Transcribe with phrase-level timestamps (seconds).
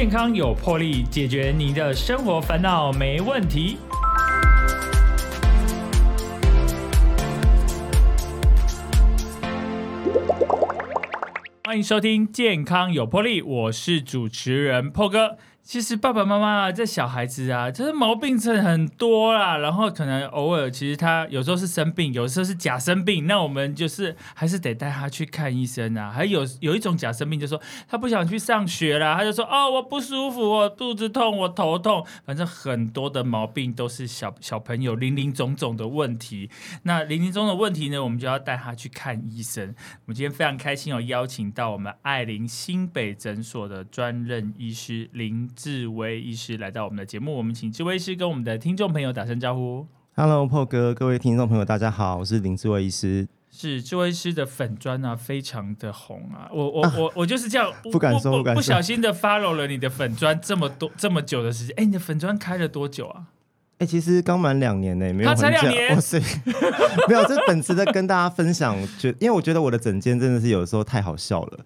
[0.00, 3.76] 健康有魄力，解决您的生活烦恼没问题。
[11.64, 15.36] 欢迎收听《健康有魄力》，我是主持人破哥。
[15.62, 19.58] 其实爸爸妈妈这小孩子啊，就是毛病真的很多啦。
[19.58, 23.28] 然后可能偶尔，其实他有时候是生病，有时候是假生病。
[23.28, 26.10] 那我们就是还是得带他去看医生啊。
[26.10, 32.04] 还有有一种假生病，就说他不想去上学了，他就说哦，我不舒服，我肚子痛，我头痛。
[32.24, 36.50] 反正很多的毛病都是小小朋友零零总总的问题。
[36.82, 39.68] 那零零总总的问题呢，我们就要带他去看医生。
[39.68, 45.48] 我们今天非常开心有，邀请到我们爱林新北诊所的专任医师林。
[45.54, 49.86] 志威医师来到我们的节目，我们请志威医师跟我们的听众朋友打声招呼。
[50.14, 53.28] Hello，破哥，各位听众朋友，大家好，我是林志威医师。
[53.50, 56.48] 是志威医师的粉砖啊，非常的红啊。
[56.52, 61.74] 我我我我就是这样， 不敢说，不小心的 follow 了你的粉砖这么多这么久的时间。
[61.76, 63.26] 哎，你的粉砖开了多久啊？
[63.80, 66.20] 哎，其实刚满两年呢，没有他才两年，哇塞，
[67.08, 71.58] 没有，这本值的跟大家分享，就因为我觉得我的整间真的是有的时候太好笑了，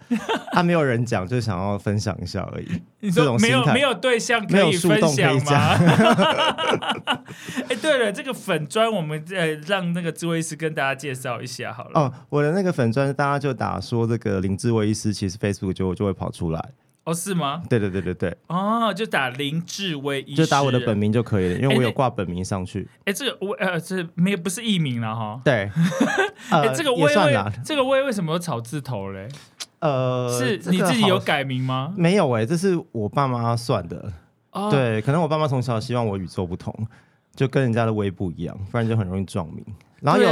[0.53, 2.81] 他没有人讲，就想要分享一下而已。
[3.01, 5.75] 你说没有没有对象可以分享吗？
[7.69, 12.01] 哎，对了，这个粉砖我们呃让那个智慧医师跟大家介绍一下好了。
[12.01, 16.65] 哦，我的那个粉砖大家就打说这个林智慧医师，其实 Facebook 就就会跑出来。
[17.05, 17.63] 哦，是吗？
[17.69, 18.35] 对对对对对。
[18.47, 22.89] 哦，就打林志威医就打我的本名就可以了，因为我有挂本名上去。
[23.05, 25.39] 哎，这个威呃，这没有不是艺名了哈。
[25.45, 25.71] 对。
[26.51, 29.29] 哎，这个威威，这个威为什么有草字头嘞？
[29.81, 31.93] 呃，是你自己有改名吗？
[31.95, 34.11] 没有哎，这是我爸妈算的。
[34.53, 34.71] 哦。
[34.71, 36.75] 对，可能我爸妈从小希望我与众不同，
[37.37, 39.63] 就跟人家的威不一样，不然就很容易撞名。
[40.01, 40.29] 然后有，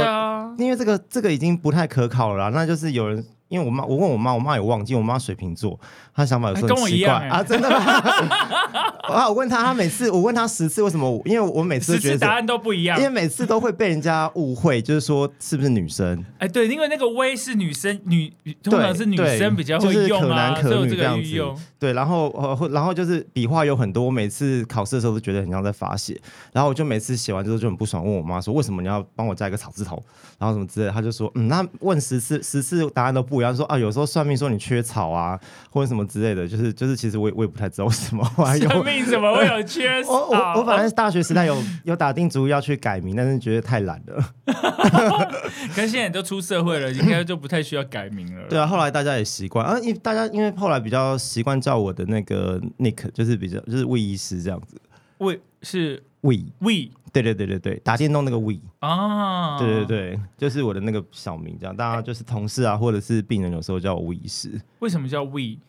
[0.57, 3.23] 因为这个这个已经不太可考了，那就是有人。
[3.49, 5.79] 因为我妈，我问我妈，我妈有忘记，我妈水瓶座，
[6.15, 7.77] 她想法有时候很奇怪啊，真的吗？
[9.03, 11.21] 啊，我问她，她每次我问她十次，为什么？
[11.25, 16.23] 因为我每次觉得答案都不一样，因为每次都会被人家误会，就是说是不是女生？
[16.39, 18.33] 哎，对，因为那个微是女生，女
[18.63, 21.63] 通常是女生比较会用啊，可女这样子。
[21.77, 26.19] 对，然后呃，然后就是笔画有很多，我每次考试的时候都觉得很像在罚写，
[26.53, 30.01] 然后我就每次写完之后就很不爽，问我妈说为什么你要帮我加一个草字头，
[30.39, 35.39] 然后什么之类，她就说嗯，那问十次十次答案都不一样，说啊，有时候算命说你缺草啊，
[35.69, 38.23] 或者什么之类的，就是就是，其实我也我也不太知道为什么。
[38.35, 40.13] 算命怎么会有缺草？
[40.13, 44.33] 我我我反正大学时代有有打定主意要去改名，但是觉得太懒了。
[45.75, 48.47] 可是现在都出社会了，应该就不太需要改名了。
[48.49, 54.81] 对啊，后来大家也习惯啊，因为大家因为后来比较习惯叫我的那个 Nick，就是比较就是魏医师这样子。
[55.19, 56.91] 魏是魏魏。
[57.13, 64.59] 对对对对对，打电动那个 We 啊，对对对，就是我的那个小名，这样大家就是同事啊，或者是病人，有时候叫我 We 医师。
[64.79, 65.59] 为什么叫 We？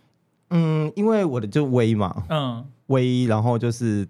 [0.50, 4.08] 嗯，因为我的就 V 嘛，嗯，微，然后就是。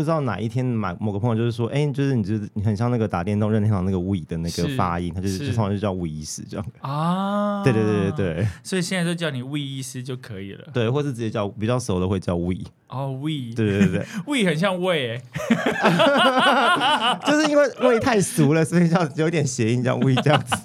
[0.00, 7.62] 不知道哪一天，某某个朋友就是说，哎，就是你就是你很像那个打电动任天堂那个 We 的那个发音，他就是就通常就叫 We 医师这样啊。
[7.62, 10.68] 对对对对对，所以现在就叫你 We 医师就可以了。
[10.72, 12.54] 对，或是直接叫比较熟的会叫 We。
[12.88, 13.54] 哦，We。
[13.54, 15.20] 对对对 对，We 很像胃，
[17.26, 20.56] 就是因为胃太熟了，所以叫有点谐音叫 We 这样子。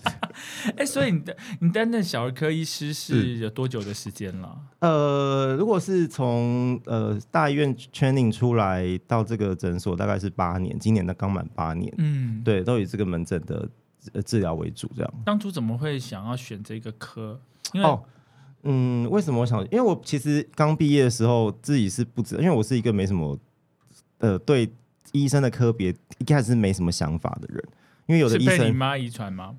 [0.78, 4.58] 哎，所以你的你担任小儿科医师是有多久的时间了？
[4.80, 11.94] 呃，如果是从呃大医院 training 出来到这个诊所，大概是八年，今年的刚满八年。
[11.98, 13.70] 嗯，对，都以这个门诊的
[14.14, 14.90] 呃治疗为主。
[14.96, 17.40] 这样，当初怎么会想要选这个科？
[17.84, 18.04] 哦，
[18.64, 19.62] 嗯，为什么我想？
[19.66, 23.38] 因为我其实刚毕业的时候自己是不知，因为我是一个没什么
[24.20, 24.72] 呃对
[25.12, 27.64] 医生的科别一开始是没什么想法的人，
[28.08, 29.56] 因为有的医生你妈遗传吗？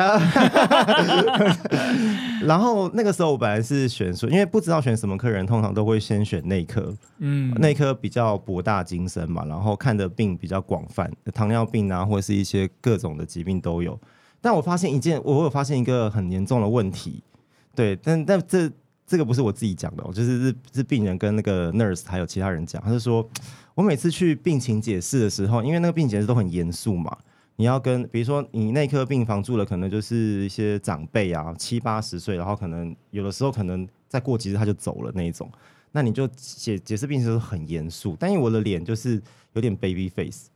[2.46, 6.94] 然后那个时候我本来是选说，因为不知道选什么科，人通常都会先选内科。
[7.18, 13.98] 嗯，内科比较博大精深嘛，然后看的病比较广泛，糖尿病啊，或者是一些各种的疾病都有。
[14.40, 17.22] 但我发现一件，我有发现一个很严重的问题。
[17.74, 18.70] 对，但但这
[19.06, 23.28] 这个不是我自己讲的，就是是是病人跟那个 nurse 还有其他人讲，他是说
[23.74, 27.14] 我每次去病情解释的时候，因为那个病情解释都很严肃嘛。
[27.60, 35.46] 你要跟，比如说你内科病房住的可能就是一些长辈啊，七八十岁，然后可能有的时候可能再过几日他就走了那一种，
[35.92, 39.20] 那你就解解释病情都很严肃，但因为我的脸就是
[39.52, 40.48] 有点 baby face，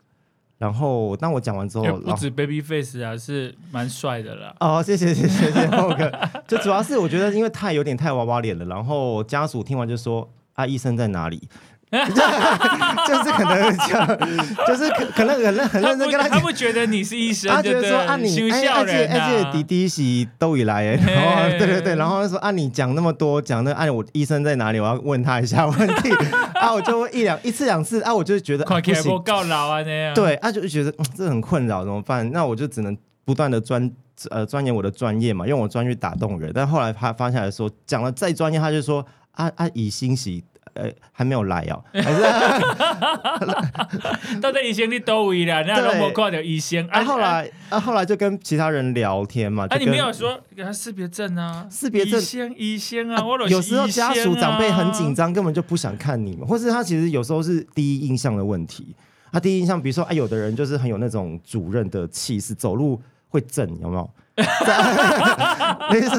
[0.57, 4.57] 然后当我讲完之后，不止 baby face 啊，是蛮帅的啦。
[4.61, 6.11] 哦，谢谢谢谢谢谢浩哥，
[6.49, 11.47] 就主要是我觉得因为太有点太娃娃脸了，然后家属听完就说啊，医生在哪里？
[13.07, 14.19] 就是可能这样，
[14.67, 20.03] 就是可可能很认很认真跟他他不觉得你是医生，他觉得说啊你哎而且而且弟弟是
[20.39, 26.11] 都以来哎，然后对对对，然后说啊你讲那么多讲那按我医生在哪里，我要问他一下问题
[26.61, 32.31] 啊，我就一两一次两次啊，我就觉得不行，告老啊那样，对啊，就觉得这很困扰，怎么办？
[32.33, 33.91] 那我就只能不断的专
[34.31, 36.51] 呃钻研我的专业嘛，用我专业打动人。
[36.55, 40.43] 但后来他发下来说，讲了再专业，他就说啊啊以心喜。
[40.73, 42.23] 呃，还没有来哦， 还是
[44.41, 46.85] 到底以前你都位了，那都没看到医生。
[46.89, 49.67] 啊，后来啊，后来就跟其他人聊天嘛。
[49.71, 51.67] 啊，你没有说给他识别证啊？
[51.71, 52.21] 识别证，
[52.57, 58.97] 医生啊，我有时候家属长辈很紧张，根本就不想看你们，或是他其实有时候是第一印象的问题。
[59.31, 64.11] 他第一印象，比如说啊，有的人就是很有那种主任的气势，走路会震，有没有？
[65.91, 66.17] 没错，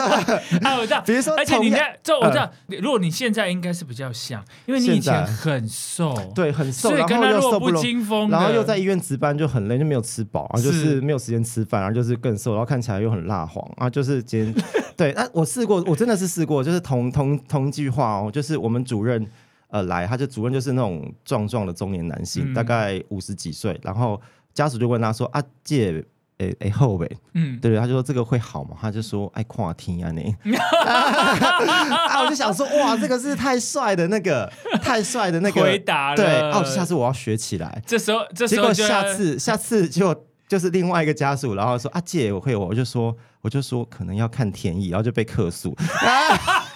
[0.63, 1.01] 啊， 我知道。
[1.01, 2.49] 比如说，而且你看，这我知道。
[2.79, 14.65] 如果你现在应该是比较像，因为你以前很瘦，对，很瘦，所以跟他弱不禁风，然后又在医院值班就很累，就没有吃饱，然后就是没有时间吃饭，然后就是更瘦，然后看起来又很蜡黄啊，就是今天
[14.95, 15.11] 对。
[15.11, 19.27] 那我试过，我真的是试过，就是同同同一句话哦，就是我们主任
[19.67, 24.21] 呃来，他就主任就是那种壮壮的中年男性，大概五十几岁，然后
[24.53, 26.01] 家属就问他说啊，借。
[26.39, 28.75] 诶诶，后尾，嗯，对对，他就说这个会好嘛？
[28.81, 30.35] 他就说爱跨听啊你，
[30.85, 34.51] 啊，我就想说哇，这个是太帅的那个，
[34.81, 37.81] 太帅的那个回答了，对，哦，下次我要学起来。
[37.85, 40.13] 这时候，这结果下次，下次就
[40.47, 45.73] 就是另外一个家属，然后说啊姐我会，我就说我就说可能要看天意，然后就被客诉。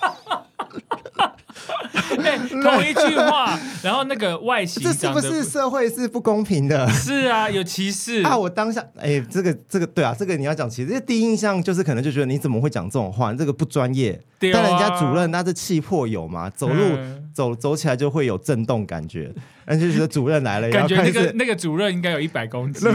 [2.61, 6.87] 同一句话，然后那个外形，这是不是社会是不公平的？
[6.89, 8.37] 是啊，有歧视 啊！
[8.37, 13.33] 我当下，哎，这个这个对啊，这个你要讲歧视，第一印象就是可能就觉得你怎么会讲这种话？
[13.33, 14.19] 这个不专业。
[14.41, 16.49] 但人家主任那是气魄有嘛？
[16.49, 16.97] 走路
[17.33, 19.29] 走走起来就会有震动感觉，
[19.67, 22.89] 那就觉得主任来了，感觉那个那个主任应该有一百公斤。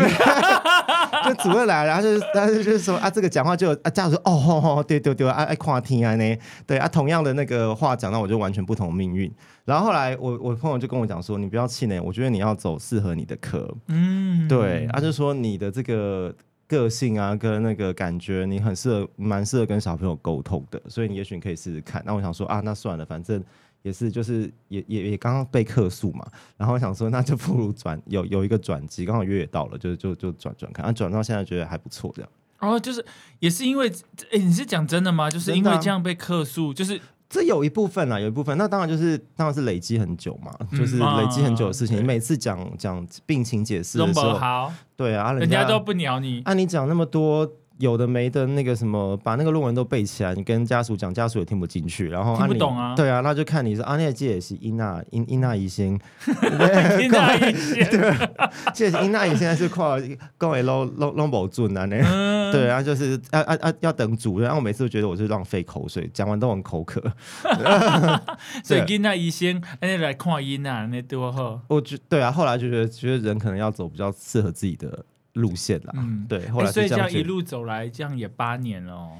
[1.28, 9.30] 就主任来了，然后就是，但是就是说啊，这个讲话就啊，家属说哦吼吼， 对对对，爱爱夸听啊呢，对啊，同样的那个话讲到我就完全不同命运。
[9.64, 16.34] 然后后来我我朋友就跟我讲说，你不要气馁，我觉得你要走适合你的科，嗯，对，他就说你的这个
[16.66, 22.02] 个性啊，跟那个感觉，你很适合，蛮适合跟小朋友沟通的，所以你也许可以试试看。
[22.04, 23.42] 那我想说啊，那算了，反正。
[23.84, 26.26] 也是，就是也也也刚刚被客诉嘛，
[26.56, 32.30] 然后想说那就不如转有有一个转机，刚好月也到了，就就就转转看，啊转到现在觉得还不错这样。
[32.60, 33.04] 哦，就是
[33.40, 33.92] 也是因为，
[34.32, 35.28] 哎，你是讲真的吗？
[35.28, 36.98] 就是因为这样被客诉，就是
[37.28, 41.98] 这有一部分啦，有一部分，那当然就是当然是累积很久嘛，就是累积很久的事情。
[41.98, 47.46] 你每次讲讲病情解释的时候，对啊，人家都不鸟你，啊，你讲那么多。
[47.78, 55.88] 有的没的那个什么，把那个论文都背起来，你跟家属讲，家属也听不进去，然后听不懂啊，对啊，那就看你是阿念姐是英娜英英娜姨先，
[57.00, 58.28] 英娜姨先， 对，
[58.72, 59.98] 这英娜姨现在是跨
[60.38, 61.96] 跟我拢拢拢无准啊呢，
[62.52, 67.02] 对啊，就是啊啊啊要等主任，然后我每次都觉得我是浪费口水，讲完都很口渴，
[68.62, 75.04] 所以英娜姨先，哎来看英娜那多好，我觉对啊，后来就觉得觉得人可能要走比较适合自己的。
[75.34, 79.10] 路线啦，嗯，对，后来所以这样一路走来，这样也八年了。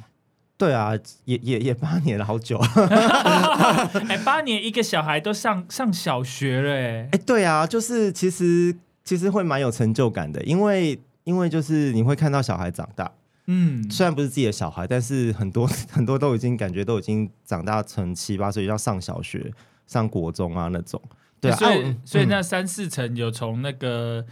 [0.56, 0.92] 对啊，
[1.24, 2.56] 也也也八年了，好久。
[4.08, 13.10] 哎，八年一个小孩都上上小学了，哎，哎，对啊，就是其实其实会蛮有成就感的，因为因为就是你会看到小孩长大，
[13.46, 19.52] 嗯，虽然不是自己的小孩，但是很多 很多都已经感觉都已经长大成七八岁，要上小学、
[19.88, 21.02] 上国中啊那种。
[21.40, 24.24] 对啊，所以所以那三四层有从那个。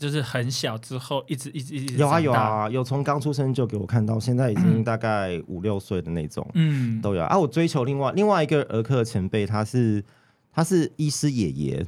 [0.00, 7.38] 就是很小之后，一直一直一直有啊有啊有从刚出生就给我看到现在已经大概五六岁的那种，嗯，都有啊。
[7.38, 10.02] 我追求另外另外一个儿科前辈，他是
[10.50, 11.86] 他是医师爷爷，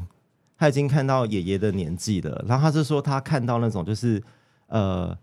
[0.59, 2.45] 他已经看到爷爷的年纪了。
[2.47, 4.23] 然后他是说他看到那种就是
[4.67, 5.17] 呃，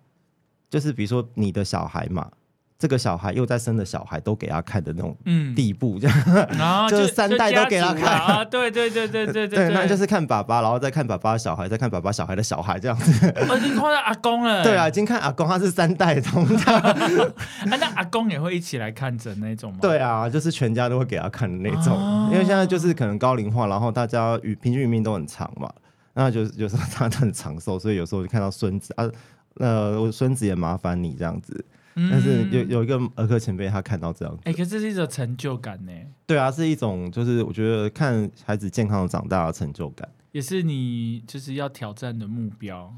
[0.67, 2.31] 就是比如说你的小孩嘛。
[2.79, 5.13] 这个小孩又在生的小孩都给他看的那种
[5.53, 8.45] 地步，这样， 就是三代都给他看啊！
[8.45, 13.33] 对对对对对对，那就是看爸爸，然后再看爸爸小孩，再看爸爸小孩的小孩这样子。
[13.49, 14.63] 我已经看到阿公了。
[14.63, 16.81] 对啊，已经看阿公，他是三代同堂。
[17.67, 19.79] 那阿公也会一起来看诊那种吗？
[19.81, 25.69] 对啊，就是全家都会给他看的那种，因为现在就是可能高龄化，然后大家与平均余命都很长嘛，
[26.13, 29.03] 那就有时候他很长寿，所以有时候就看到孙子啊，
[29.55, 31.65] 呃，我孙子也麻烦你这样子。
[32.11, 35.91] 但是有有一个儿科前辈，他看到这样，哎，可是这是一种成就感呢。
[36.27, 42.93] 对啊，是一种就是我觉得看孩子健康的长大的成就感，也是你就是要挑战的目标。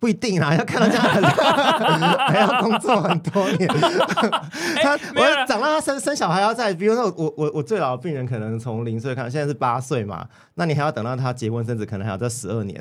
[0.00, 1.22] 不一定啊， 要看到这样很
[2.28, 3.68] 还要工作很多年。
[4.82, 12.80] 他我长到他生生小孩要在，比如说我我我最老的病人可能从零岁看，现在是八岁嘛，那你还要等到他结婚生子，可能还要在十二年，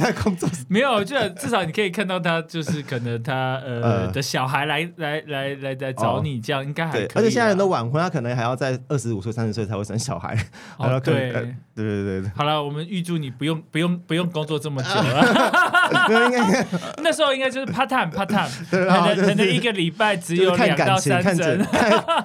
[0.00, 0.48] 在工作。
[0.68, 7.08] 没有，就至少你可以看到他，就是可能他呃的小孩来来来来来找你，这样应该还可以。
[7.14, 10.36] 而且现在人都晚婚，他可能还要在二十五岁、三十岁才会生小孩。
[10.76, 12.30] 哦，对对对对。
[12.36, 15.83] 好了，我们预祝你不用不用不用工作这么久了。
[17.02, 21.64] 那时候应该就是 part time part time，可能可能一个礼拜只有两到三针，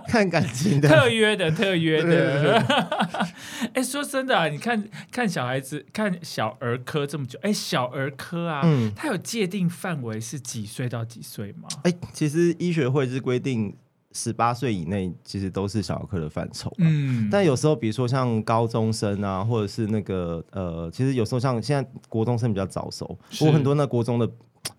[0.08, 2.64] 看感情的特约的特约的。
[3.74, 8.62] 哎，说真的啊，你看看小孩子看小儿科这么久，哎，小儿科啊，
[8.96, 11.68] 它有界定范围是几岁到几岁吗？
[11.84, 13.76] 哎，其实医学会是规定。
[14.12, 24.28] 十八岁以内其实都是小儿科的范畴，嗯，但有时候比如说像高中生啊，或者是那个呃，其实有时候像现在国中生比较早熟，我很多那国中的，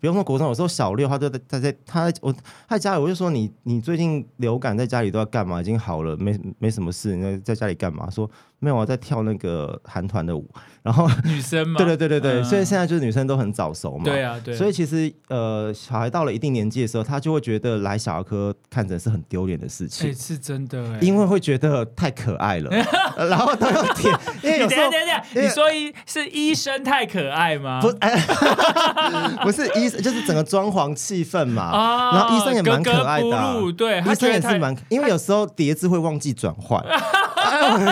[0.00, 5.60] 比如说国中有时候小六，他就在他在他我他在家里，我就说你你最近流感在家里都要干嘛？
[5.60, 8.10] 已经好了，没没什么事，你在在家里干嘛？
[8.10, 8.28] 说。
[8.60, 10.48] 没有啊，在跳那个韩团的舞，
[10.82, 22.70] 然后女生嘛，对对对对对，所以现在就是女生都很早熟嘛，对啊对，所以其实呃，小孩到了一定年纪的时候，他就会觉得来小儿科看诊是很丢脸的事情，是真的，因为会觉得太可爱了，
[23.16, 27.80] 然后都要舔，因为有时候等等，你说医是医生太可爱吗？
[27.80, 27.88] 不，
[29.44, 36.84] 不是医生，就是整个装潢气氛嘛，然后医生也蛮可爱的，对，医生也是蛮，因为有时候碟子会忘记转换。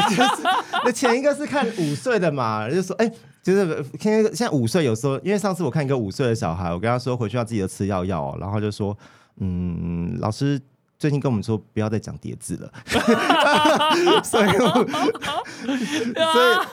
[0.09, 0.43] 就 是
[0.85, 3.11] 那前一个是看五岁的嘛，就说哎，
[3.43, 8.97] 就是现在现在五岁有时候，因为上次我看一个五岁的小孩，我跟他说回去要自己的吃药药，然后就说
[9.41, 10.61] 嗯，老师。
[10.99, 12.69] 最近跟我们说不要再讲叠字了，
[14.25, 14.61] 所以，所以，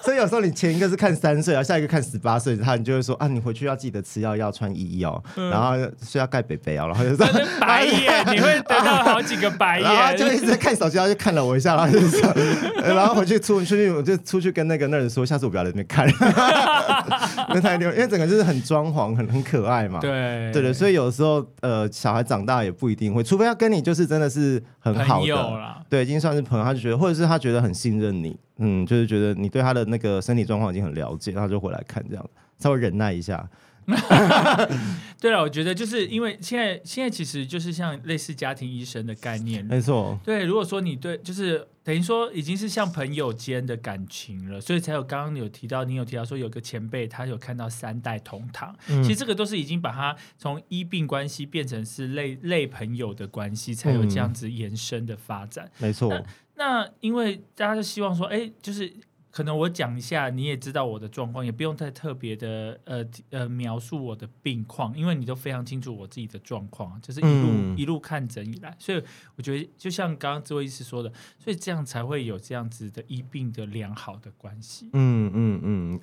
[0.02, 7.24] 所以有时候你前一个是看三岁，然后下一个看十八岁，他你就会说啊，你回去要记得吃药，要穿衣哦，然后是要盖被被哦，然后就说
[7.60, 12.34] 白眼， 你会得到好几个白眼，然后就一直在看手机，然后就看了我一下，然后就说，
[12.82, 16.08] 然后回去出出去我就出去跟那个那人说，下次我不要在那边看，
[17.54, 32.26] 那太丢，因为整个就是很装潢，很很可爱嘛，对，对对，所以有时候呃，小孩长大也不一定会，除非要跟你就是真的是很好的，对，已经算是朋友，他就觉得，或者是他觉得很信任你，嗯，就是觉得你对他的那个身体状况已经很了解，他就回来看这样，
[32.58, 33.46] 稍微忍耐一下。
[35.22, 40.20] 对了，我觉得就是因为现在现在其实就是像类似家庭医生的概念，没错。
[40.24, 55.72] 对，如果说你对就是等于说已经是像朋友间的感情了，所以才有刚刚有提到，你有提到说有个前辈他有看到三代同堂，其实这个都是已经把它从医病关系变成是类类朋友的关系，才有这样子延伸的发展。
[55.78, 56.24] 没错。
[56.56, 58.94] 那因为大家就希望说，哎，就是。
[59.36, 69.04] 可能我讲一下，你也知道我的状况，也不用太特别的呃呃描述我的病况，因为你都非常清楚我自己的状况，就是一路一路看诊以来，所以
[69.36, 74.90] 我觉得就像刚刚这位医师说的，所以这样才会有这样子的医病的良好的关系。
[74.94, 76.00] 嗯嗯嗯，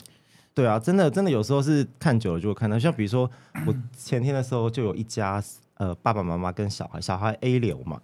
[0.53, 3.31] 对啊，真的真的有时候是看久了就会看到，像比如说
[3.67, 5.43] 我前天的时候就有一家
[5.77, 7.99] 呃爸爸妈妈跟小孩，小孩 A 流嘛。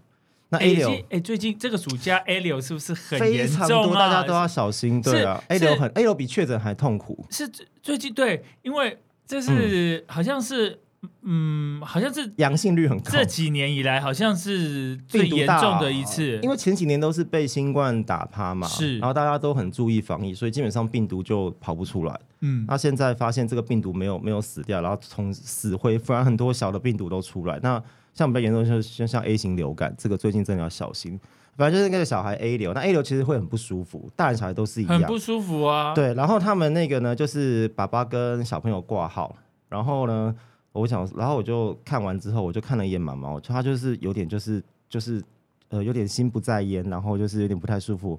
[0.51, 3.99] 那 A 流哎，最近这个暑假 A 流是不是很严重啊？
[3.99, 7.27] 大家都要小心，对啊，A 流很 A 流比确诊还痛苦。
[7.31, 7.49] 是
[7.83, 10.81] 最近对，因为这是好像是
[11.23, 13.11] 嗯，好像是阳性率很高。
[13.11, 16.41] 这几年以来，好像是最严重的一次。
[16.43, 22.21] 因为前几年都是被新冠打趴嘛，是，然后大家都很注意防疫，所以基本上病毒就跑不出来。
[22.41, 27.61] 嗯，那现在发现这个病毒没有没有死掉，然后从死灰，反而很多小的病毒都出来。
[27.63, 27.83] 那
[28.19, 31.19] 像比较严重，就是像像 A 型流感，这个最近真的要小心。
[31.57, 35.95] 反正就是那个小孩 A 流，那 A 流其实会很不舒服，大人小孩都是一样，很不舒服啊。
[35.95, 39.35] 对，然后他们那个呢，就是爸爸跟小朋友挂号，
[39.69, 40.35] 然后呢，
[40.73, 45.23] 我想，然后我就看完之后，我就看了一眼妈妈，她就是有点就是就是
[45.69, 48.19] 呃有点心不在焉，然后就是有点不太舒服。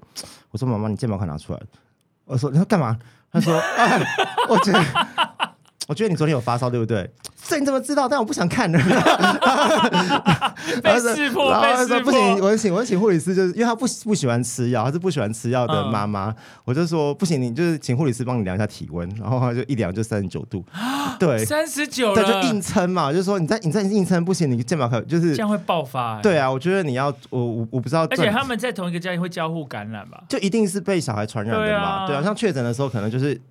[0.51, 1.61] 我说妈妈，你健保卡拿出来。
[2.23, 2.97] 我说你要干嘛？
[3.31, 3.53] 他说，
[4.49, 4.79] 我觉得。
[5.89, 7.09] 我觉得你昨天有发烧，对不对？
[7.49, 8.07] 这你怎么知道？
[8.07, 8.71] 但我不想看。
[10.83, 12.03] 被识破，被识破。
[12.03, 16.31] 不行，我请，我请护理师，就是因为他不不喜欢吃药，他是不喜欢吃药的妈妈。
[16.63, 20.63] 我就说不行，你就是请护理师帮你量一下体温，然后他就一量就三十九度。
[21.19, 23.11] 对，三十九，对，就硬撑嘛。
[23.11, 26.21] 就是说你在你在硬撑不行，你肩膀可就是这样会爆发。
[26.21, 28.03] 对啊，我觉得你要我我我不知道。
[28.11, 30.21] 而且他们在同一个家庭会交互感染吧？
[30.29, 32.05] 就一定是被小孩传染的嘛？
[32.05, 33.41] 对啊，像确诊的时候可能就是。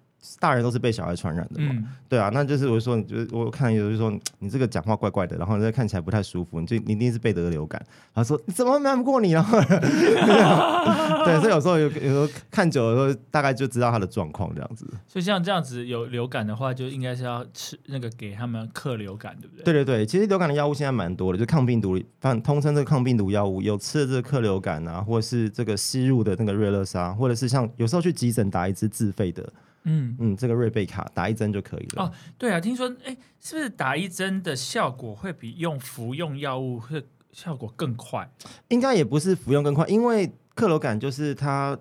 [0.41, 1.75] 大人都是被小孩传染的嘛，
[2.09, 7.81] 对啊，那就是我说，就是我看有就是说你这个讲话怪怪的，然后再看起来不太舒服，你就你一定是被得流感。
[8.15, 9.45] 他说怎么瞒不过你啊？
[11.25, 14.87] 对，所以有时候有有时候看久了时候，大概就知道他的状况这样子。
[15.07, 19.65] 所以像这样子有流感的话，就应该是要吃那个给他们克流感，对不对？
[19.65, 29.49] 对对对，其实流感的药物现在蛮多的，就抗病毒，反通称这个抗病毒药物，有吃的这个克流感啊，或者是这个吸入的那个瑞乐沙，或者是像有时候去急诊打一支自费的。
[29.85, 32.05] 嗯嗯，这个瑞贝卡打一针就可以了。
[32.05, 38.31] 哦，对啊，听说哎，是不是打一针的效果会比用服用药物会效果更快？
[38.69, 41.79] 应该也不是服用更快，因为克罗感就是它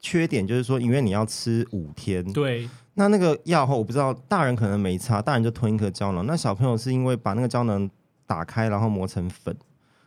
[0.00, 2.24] 缺点就是说，因为你要吃五天。
[2.32, 2.68] 对。
[2.94, 6.26] 那那个药后我不知道，大人可能没差，大人就吞一颗胶囊。
[6.26, 7.88] 那小朋友是因为把那个胶囊
[8.26, 9.56] 打开，然后磨成粉。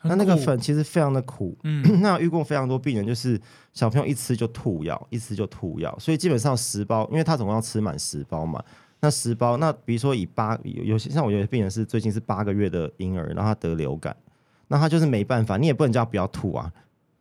[0.04, 3.40] 那那个粉其实非常的苦，嗯， 那遇过非常多病人，就是
[3.74, 8.64] 小朋友一吃就吐药，一吃就吐药，所以基本上十包，因为他总共要吃满十包嘛，
[9.00, 14.16] 那十包，那比如说以八有有些像我有些病人是最近是八个月的婴儿，然后他得流感，
[14.68, 16.72] 那他就是没办法，你也不能叫他不要吐啊，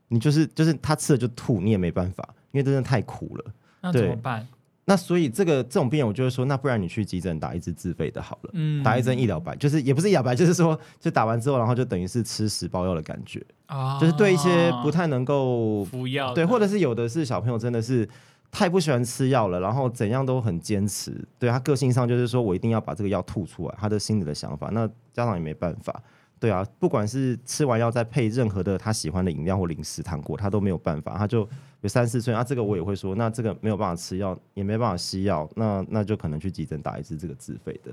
[0.09, 3.45] 你就是就是他吃了就吐，你也没办法，因为真的太苦了，
[3.83, 4.47] 那怎么办？
[4.91, 18.09] 那所以这个这种病人，我就会说，那不然你去急诊打一支自费的好了，嗯，打一针医疗白，就是也不是医疗白，就是说，就打完之后，然后就等于是吃十包药的感觉啊，就是对一些不太能够服药，对，或者是有的是小朋友真的是
[18.51, 26.03] 太不喜欢吃药了，然后怎样都很坚持，对他个性上就是说我一定要把这个药吐出来，他的心里的想法，那家长也没办法。
[26.41, 31.15] 对啊，不管是吃完药再配任何的他喜欢的饮料或零食、糖果，他都没有办法。
[31.17, 31.47] 他就
[31.83, 37.93] 有三四岁啊，这个我也会说，那这个没有办法吃药，也没办法吸药，那那就可能去急诊打一支这个自费的。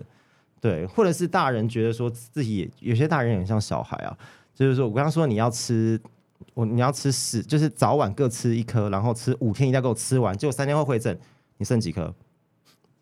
[0.60, 4.18] 对，或者是大人觉得说自己也有些大人很像小孩啊，
[4.54, 6.00] 就是说我刚刚说你要吃
[6.54, 11.18] 我你要吃十，就是早晚各吃一颗，然后吃五天一定要给我吃完，结果三天后回诊
[11.58, 12.14] 你剩几颗？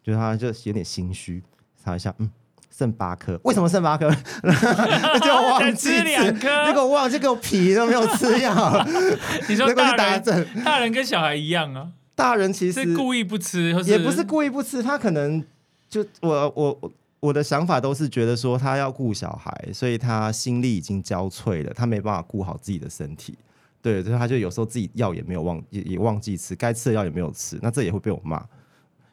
[0.04, 1.42] 就是他就有点心虚，
[1.84, 2.30] 查一下，嗯。
[2.78, 4.10] 剩八颗，为什么剩八颗？
[5.24, 8.86] 就忘记吃两颗，那个忘记给我皮都没有吃药。
[9.48, 11.88] 你说大人，大人跟小孩一样啊？
[12.16, 15.42] 大人其实是故意不吃，也不是故意不吃，他可能
[15.90, 16.92] 就我我
[17.22, 23.38] 我的想法都是觉得说他要顾小孩，所以他心力已经交瘁了，他没办法顾好自己的身体。
[23.82, 28.44] 对，所以他就有时候自己药也没有忘，也也忘记吃，该吃的药也没有吃，那这也会被我骂。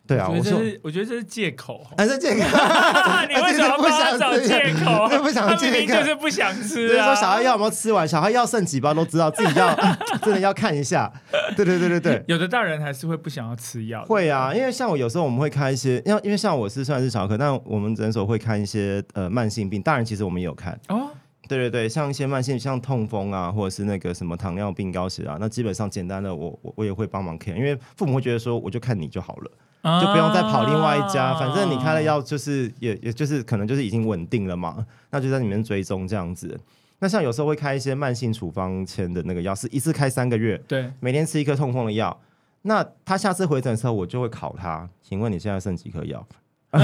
[0.05, 2.41] 对啊，我觉得是我觉得这是借口，还是借口？
[3.29, 5.09] 你为什么不想找借口？
[5.23, 7.07] 不想借口，就是不想吃啊。
[7.15, 8.07] 说小孩药有没有吃完？
[8.07, 9.75] 小孩药剩几包都知道，自己要
[10.23, 11.11] 真的要看一下。
[11.57, 14.05] 对对对对对，有的大人还是会不想要吃药。
[14.05, 21.11] 会啊，因为像我有时候我们会看一些，因为因为像我是算是小科，但我们诊所会看一些呃慢性病，大人其实我们也有看哦。
[21.49, 29.51] 对对对，像一些慢性像痛风啊，或者是那个什么糖尿病、高血压，那基本上简单的我我我也会帮忙看，因为父母会觉得说我就看你就好了。
[29.83, 36.59] 就不用再跑另外一家，反正你开了药就是也也就是可能就是已经稳定了嘛，那就在里面追踪这样子。
[37.01, 42.17] 那像有时候会开一些慢性处方签的那个药，是一次开三个月，对，每天吃一颗痛风的药。
[42.63, 46.25] 那他下次回诊的时候，我就会考他，请问你现在剩几颗药？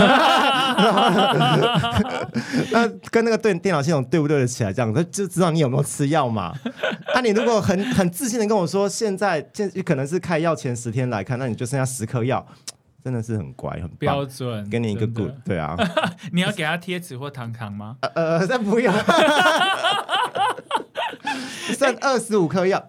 [2.72, 4.72] 那跟那个对电脑系统对不对得起来？
[4.72, 6.52] 这样，他就知道你有没有吃药嘛？
[7.14, 12.44] 那 你如果很很自信的跟我说，现在现可能是开药前十天来看，那你就剩下十颗药。
[13.02, 15.76] 真的是很乖，很标准，给你一个 good，对啊。
[16.32, 17.96] 你要给他贴纸或糖糖吗？
[18.14, 18.92] 呃，那不要。
[21.78, 22.84] 剩二十五颗药，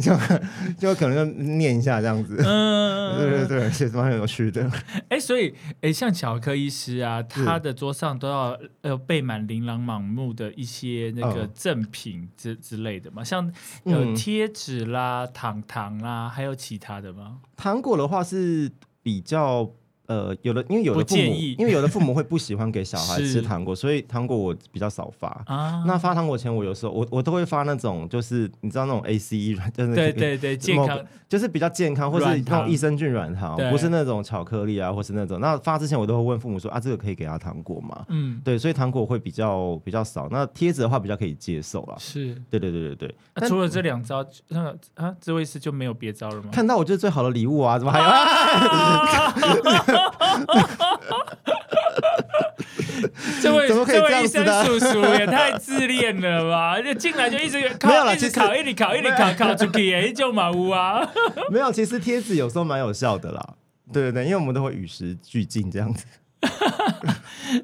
[0.00, 0.12] 就
[0.78, 2.36] 就可能念一下这样子。
[2.38, 4.70] 嗯，对对对，写什么很有趣的。
[5.08, 13.50] 哎，所以哎，像小科医师啊，他的桌上都要呃备满琳琅满目的一些那个赠品之之类的嘛，像
[13.84, 17.38] 有贴纸啦、糖糖啦，还有其他的吗？
[17.56, 18.70] 糖果的话是。
[19.04, 19.70] 比较。
[20.06, 25.28] 呃，有的，因为有的父母，因为有的父母会不喜欢给小孩吃糖果，所以糖果我比较少发。
[25.46, 35.40] 啊，那发糖果前，我有时候我我都会发那种，就是你知道那种 A C E 软，对对对，健康，就是比较健康，或是那种益生菌软糖，不是那种巧克力啊，或是那种。
[35.40, 38.04] 那发之前，我都会问父母说啊，这个可以给他糖果吗？
[38.08, 40.28] 嗯，对，所以糖果会比较比较少。
[40.30, 41.96] 那贴纸的话，比较可以接受了。
[41.98, 43.14] 是，对对对对对。
[43.36, 46.50] 那除了这两招，那个啊，这位是就没有别招了吗？
[46.52, 49.93] 看到我就是最好的礼物啊，怎么还有？
[53.42, 56.80] 这位这位医生叔叔也太自恋了吧！
[56.84, 61.06] 就进来就一直考，一直考， 一直考，一直考，考出去也就马屋啊。
[61.50, 63.54] 没有，其实贴纸有时候蛮有效的啦。
[63.92, 66.04] 对对对，因为我们都会与时俱进这样子。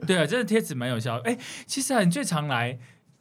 [0.07, 1.17] 对啊，这个贴纸蛮有效。
[1.25, 2.79] 哎，其实你最常来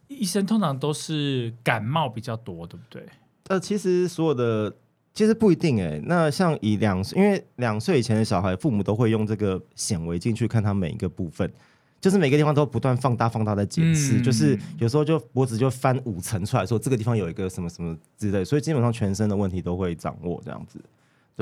[0.08, 3.06] 医生通常都是感冒比较多，对不对？
[3.48, 4.76] 呃，其实所有的。
[5.20, 11.52] 其实不一定哎，那像以两岁，因为两岁以前的小孩，父母都会用这个显微镜去看他每一个部分，
[12.00, 20.80] 就是每个地方都不断放大、放大在检视，就是有时候就脖子就翻五层出来，说这个地方有一个什么什么之类，所以基本上全身的问题都会掌握这样子。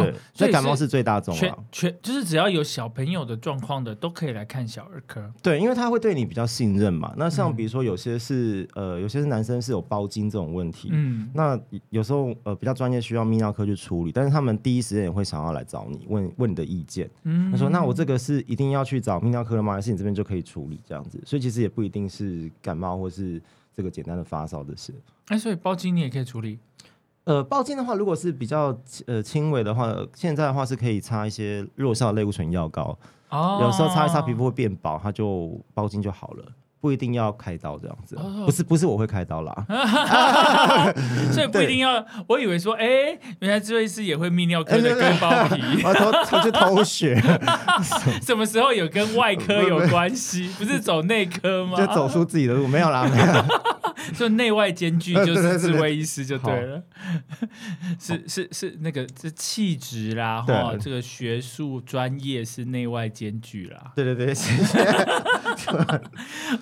[0.04, 5.32] 对，所以感冒是最大众啊，全就是只要有小朋友的状况的，都可以来看小儿科。
[5.42, 7.14] 对，因为他会对你比较信任嘛。
[7.18, 17.10] 那像比如说有些是呃，有些是男生是有包茎这种问题，嗯，那有时候呃比较专业需要泌尿科去处理，但是他们第一时间也会想要来找你问问你的意见。
[17.24, 19.74] 嗯，他说那我这个是一定要去找泌尿科的吗？
[19.74, 21.22] 还是你这边就可以处理这样子？
[21.26, 23.42] 所以其实也不一定是感冒或是
[23.76, 24.94] 这个简单的发烧的事。
[25.28, 26.60] 哎，所以包茎你也可以处理。
[27.28, 28.74] 呃，包茎的话，如果是比较
[29.06, 32.98] 呃轻微的话，现在的话是可以擦一些弱效类固醇药膏，
[33.30, 36.46] 哦，有时候擦一擦皮肤会变薄，它就包茎就好了，
[36.88, 39.54] 不一定要开刀这样子，不是不是我会开刀啦，
[41.34, 42.88] 所以不一定要，我以为说，哎，
[43.40, 47.22] 原来这位是也会泌尿科的割包皮， 偷他去偷血，
[48.24, 50.50] 什么时候有跟外科有关系？
[50.58, 51.78] 不是走内科吗？
[51.78, 53.46] 就走出自己的路，没有啦，没有。
[54.18, 56.82] 就内外兼具，就是智慧医师就对了，
[58.00, 63.92] 是是是那个这气质啦，哈，这个学术专业是内外兼具啦。
[63.96, 64.80] 对对对，谢谢。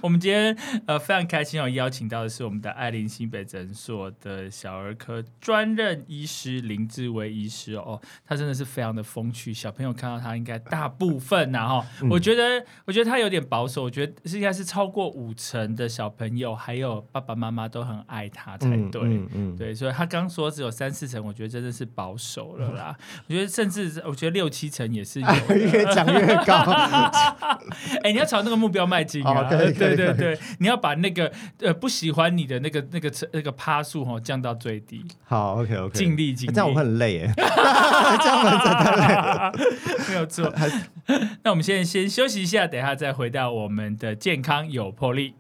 [0.02, 17.36] 我们今天呃非常开心哦，邀请到的是我们的爱林新北诊所的小儿科专任医师林志威医师哦，他真的是非常的风趣，小朋友看到他应该大部分呐哈，我觉得我觉得他有点保守，我觉得是应该是超过五成的小朋友还有爸爸。
[17.36, 19.02] 妈妈都很爱他才对，
[19.58, 22.98] 对，所以他刚说只有三四成，我觉得真的是保守了啦。
[23.28, 25.20] 我觉得甚至我觉得六七成也是
[25.52, 26.64] 越讲越高。
[28.04, 29.50] 哎，你要朝那个目标迈进啊！
[29.50, 31.32] 对对对对，你要把那个
[31.62, 35.04] 呃不喜欢你的那个那个那个趴数哈降到最低。
[35.24, 36.54] 好，OK OK，尽力尽力。
[36.54, 39.08] 这样我很累哎， 这样我真的累。
[40.10, 40.54] 没有错。
[41.44, 45.36] 那我们现在先休息一下，等一下再回到我们的健康有魄力。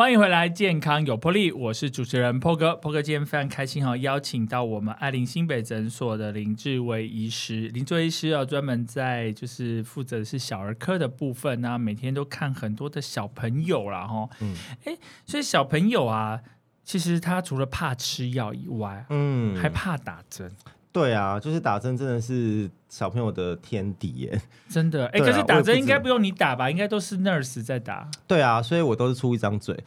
[0.00, 2.70] 欢迎回来，健康有魄力，我是主持人 Po 哥。
[2.70, 7.68] Po 哥今天非常开心哈，邀请到我们爱林新北诊所的林志伟医师。
[7.68, 14.26] 林志伟医师啊，专门在就是负责的是小儿科的部分啊，每天都看很多的小朋友啦哈。
[14.40, 16.40] 嗯，哎，所以小朋友啊。
[16.82, 20.50] 其实他除了怕吃药以外，嗯，还怕打针。
[20.92, 25.06] 对啊，就是打针真的是小朋友的天敌耶， 真的。
[25.06, 26.68] 哎，可是打针应该不用你打吧？
[26.68, 28.08] 应该都是 nurse 在打。
[28.26, 29.72] 对啊，所以我都是出一张嘴。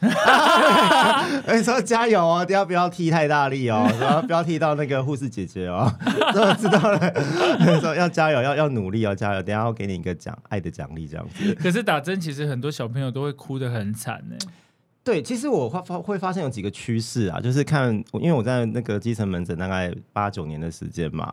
[1.46, 5.92] 哎，说加油哦，不要不要踢太大力哦，然后不要踢到那个护士姐姐哦。
[6.58, 9.42] 知道了，说要加油，要要努力，哦加油。
[9.42, 11.54] 等下要给你一个奖，爱的奖励这样子。
[11.56, 14.36] 可是打针其实很多小朋友都会哭的很惨呢。
[15.04, 21.30] 对，其实我发发会发现有几个趋势啊，就是看，因为我在那个基层门诊大概八九年的时间嘛，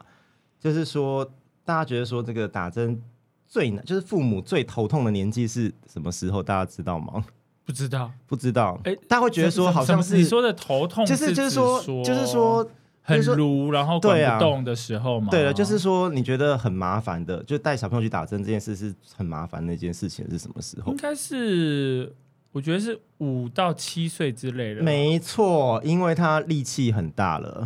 [0.60, 1.24] 就是说
[1.64, 3.02] 大家觉得说这个打针
[3.48, 6.44] 最难，就是父母最头痛的年纪是什么时候？
[6.44, 7.24] 大家知道吗？
[7.64, 8.78] 不知道，不知道。
[8.84, 12.68] 哎，大家会觉得说好像是你说的头痛，就是就是说就是说
[13.02, 15.30] 很如然后管不动的时候嘛。
[15.32, 20.92] 对了，就是说你觉得很麻烦的，就带小朋友去打针这件事是很麻烦的一件事情是什么时候？
[20.92, 22.14] 应该是。
[22.54, 27.66] 我觉得是五到七岁之类的，没错，因为他力气很大了，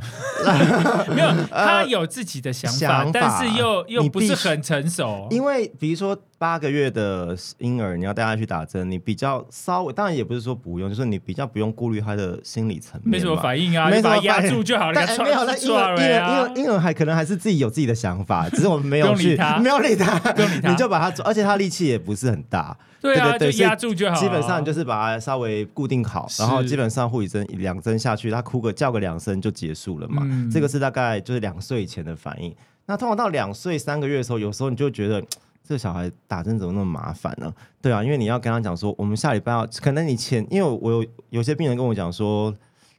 [1.10, 6.16] 没有， 他有自己的想法，但是又又不是很成熟，因为比如说。
[6.38, 15.02] 八个月的婴儿，你要带他去打针，你比较稍微，当然也不是说不用，就是你比较不用顾虑他的心理层面，没什么反应啊，没什么压住就好了。
[15.24, 24.20] 没有，那婴儿婴儿婴儿还可能还是自己有自己的想法，只是我们没有 去，没有理他，不用理他，你就把他，而且他力气也不是很大，对啊，就压住就好。
[24.20, 30.26] 基本上就是把他稍微固定好，然后基本上护理针两针下去，他哭个叫个两声就结束了嘛。
[30.52, 32.56] 这个是大概就是两岁以前的反应。
[32.86, 35.24] 那通常到两岁三个月的时候，有时候你就觉得。
[35.68, 37.52] 这个小孩打针怎么那么麻烦呢？
[37.82, 42.54] 对啊，因为你要跟他讲说，我们下礼拜要，可能你前，因为我有有些病人跟我讲说，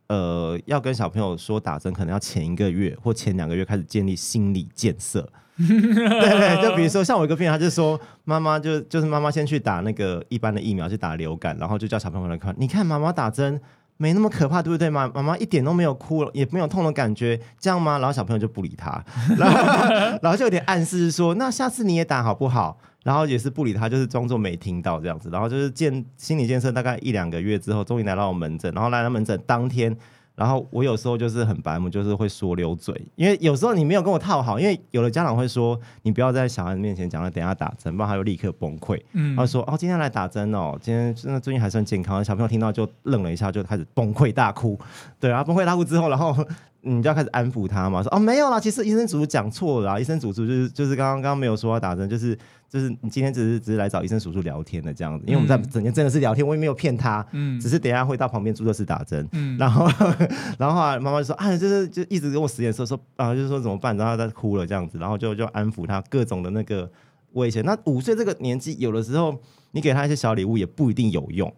[0.09, 5.29] 呃，要跟小朋友说打针，可能要前一个月或前两个月开始建立心理建设。
[5.57, 13.61] 对对，就比如说像我一个病人，他就说，妈妈就就是妈妈先去打那个一般的疫苗，去打流感，然后就叫小朋友来看，你看妈妈打针。
[13.99, 14.91] 没那么可怕，对不对？
[14.91, 17.97] 妈妈妈一点都没有哭，也没有痛的感觉，这样吗？
[17.97, 19.03] 然后小朋友就不理他，
[19.39, 19.59] 然后
[20.21, 22.79] 然后就有点暗示说，那下次你也打好不好？
[23.07, 25.31] 然后也是不理他，就是装作没听到这样子。
[25.31, 29.97] 然后就是建心理建设大概一两个月之后，终于来到我门诊，然后来到门诊当天，
[30.35, 39.01] 然后我有时候就是很白目，就是会说溜嘴，因为有时候你没有跟我套好，因为有的家长会说你不要在小孩子面前讲了，等下打针，不然他就立刻崩溃。
[39.13, 42.25] 嗯，他说哦，今天来打针哦，今天真的最近还算健康。
[42.25, 44.77] 小朋友听到就愣了一下，就开始崩溃大哭。
[45.21, 46.37] 对啊，崩溃大哭之后，然后
[46.83, 52.37] 你就要开始安抚他嘛，说哦没有啦，其实医生叔叔讲错了，医生叔叔就是就是刚刚刚刚没有说要打针，就是。
[52.69, 59.89] 就是你今天只是只是来找医生叔叔聊天的这样子，因为我们在整天真的是聊天，我也没有骗他，嗯，只是等下会到旁边注射室打针，嗯，然后
[60.59, 66.91] 然后啊，妈妈就说啊，就是就一直跟我实验说说啊，就是说怎么办，然后他在哭了这样子，然后就就安抚他各种的那个
[67.35, 67.65] 危险。
[67.65, 69.39] 那五岁这个年纪，有的时候
[69.71, 71.51] 你给他一些小礼物也不一定有用，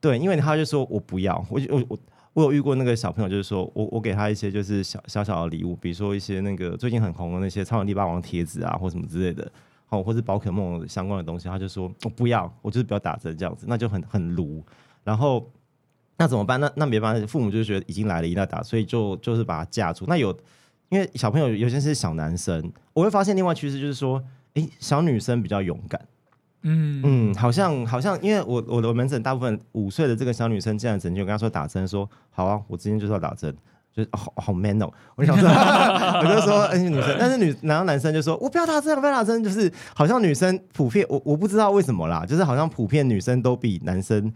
[0.00, 1.98] 对，因为他就说我不要，我我我我
[2.36, 9.50] 我有遇过那个小朋友，就是说我我给他一些就是小小小的礼物，比如说一些那个最近很红的那些超人力霸王贴纸啊，或什么之类的。
[9.88, 14.62] 哦，或是宝可梦相关的东西，他就说我不要，我就是不要打针这样子，那就很很卢。
[15.02, 15.50] 然后
[16.18, 16.60] 那怎么办？
[16.60, 20.04] 那那没办法，父母就觉得已经来了，一定要打，所以就就是把他架住。
[20.06, 20.36] 那有
[20.90, 24.22] 因为小朋友有些是小男生，我会发现另外趋势就是说，
[24.52, 25.98] 哎，小女生比较勇敢。
[26.62, 33.54] 嗯嗯，好像好像，因为我我的门诊大部分五岁的这个小女生进来诊就，我跟她说打针，说好啊，我今天就是要打针。
[33.96, 34.92] 就好好 man 哦！
[35.14, 44.30] 我想说，我就说，哎，女生，但是女，然后男生就说，我不要打针，不要打针，就是好像女生普遍，我我不知道为什么啦，就是好像普遍女生都比男生。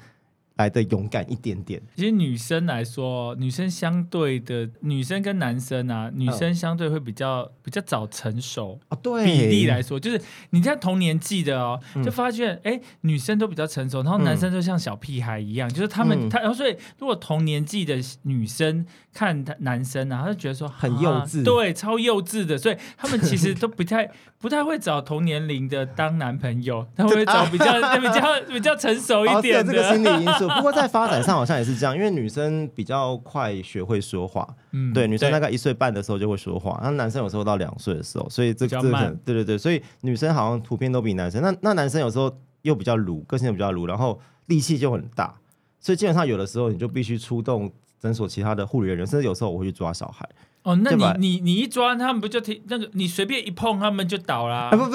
[0.60, 1.80] 来的勇敢一点点。
[1.96, 8.98] 其实女生来说，女生相对的，女生跟男生啊，女生相对会比较比较早成熟啊。
[9.02, 10.20] 对，比例来说，就是
[10.50, 29.72] 你在同年纪的哦，就发现哎，女生都比较成熟，然后男生就像小屁孩一样，就是他们他，然后所以如果同年纪的女生看他男生啊，他就觉得说很幼稚，对，超幼稚的，所以他们其实都不太 不太会找同年龄的当男朋友， 他会找比较比较比较成熟一点的。
[29.72, 30.49] 这个心理因素。
[30.56, 42.30] 不过在发展上好像也是这样，因为女生比较快学会说话，嗯，对，女生大概一岁半的时候就会说话，那男生有时候到两岁的时候，所以这这个对对对，所以女生好像普遍都比男生，那那男生有时候
[42.62, 45.34] 又比较鲁，个性又比较鲁，然后力气就很大，
[45.80, 50.28] 所以基本上有的时候你就必须出动诊所其他的护理人员，甚至有时候我会去抓小孩。
[50.62, 52.60] 哦，那你你你一抓他们不就停？
[52.68, 54.70] 那个你随便一碰他们就倒了？
[54.70, 54.90] 不不，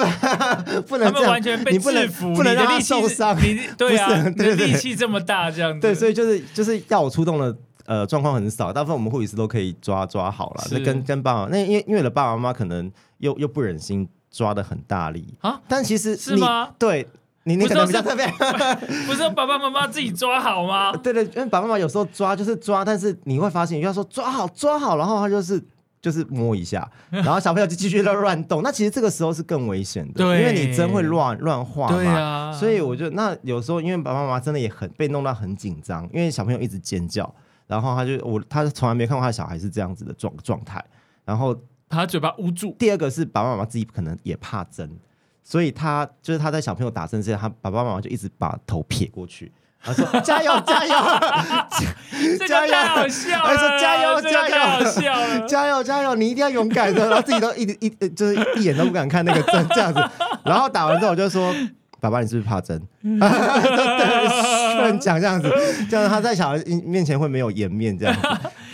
[0.86, 3.36] 不能他们完全被制服，不能让他受伤。
[3.36, 5.80] 你对啊，你的力气这么大，这样子。
[5.80, 10.64] 对，所以就是就是要我出动的呃状况很少，大部分我们护理师都可以抓抓好了。
[10.70, 16.70] 那跟跟爸爸，那因为因为的爸爸妈妈可能又又不忍心抓的很大力啊，但其实是吗？
[16.78, 17.08] 对。
[17.46, 18.26] 你你可能比较特别，
[19.06, 20.90] 不是爸爸妈妈自己抓好吗？
[21.00, 25.62] 对对，因为爸爸妈妈有时候抓就是抓，但是你会发现，要说抓好抓好，然后他就是
[26.02, 28.64] 就是摸一下，然后小朋友就继续在乱动。
[28.64, 32.52] 那其实这个时候是更危险的，因为你针会乱乱画嘛。
[32.52, 37.32] 所以我觉得那有时候因为爸爸妈妈真的也很被弄到很紧张，因为小朋友一直尖叫，
[37.68, 40.84] 然后他就我他从来没看过他的小孩是这样子的状状态，
[41.24, 41.56] 然后
[41.88, 42.74] 他嘴巴捂住。
[42.76, 44.90] 第二个是爸爸妈妈自己可能也怕针。
[45.48, 50.92] 所以他就是他在小朋友打针之前，他爸爸妈妈就一直把头撇过去，他说加油 加油，
[52.48, 54.56] 加油，好笑，他说加油加油，
[55.46, 60.02] 加油 加油，你一定要勇敢的，然后自己都一一就是一眼都不敢看那个针这样子，
[60.44, 61.54] 然后打完之后我就说。
[61.98, 62.78] 爸爸，你是不是怕针？
[63.02, 63.08] 不
[64.82, 65.50] 能讲这样子，
[65.90, 68.20] 这样他在小孩面前会没有颜面，这样子。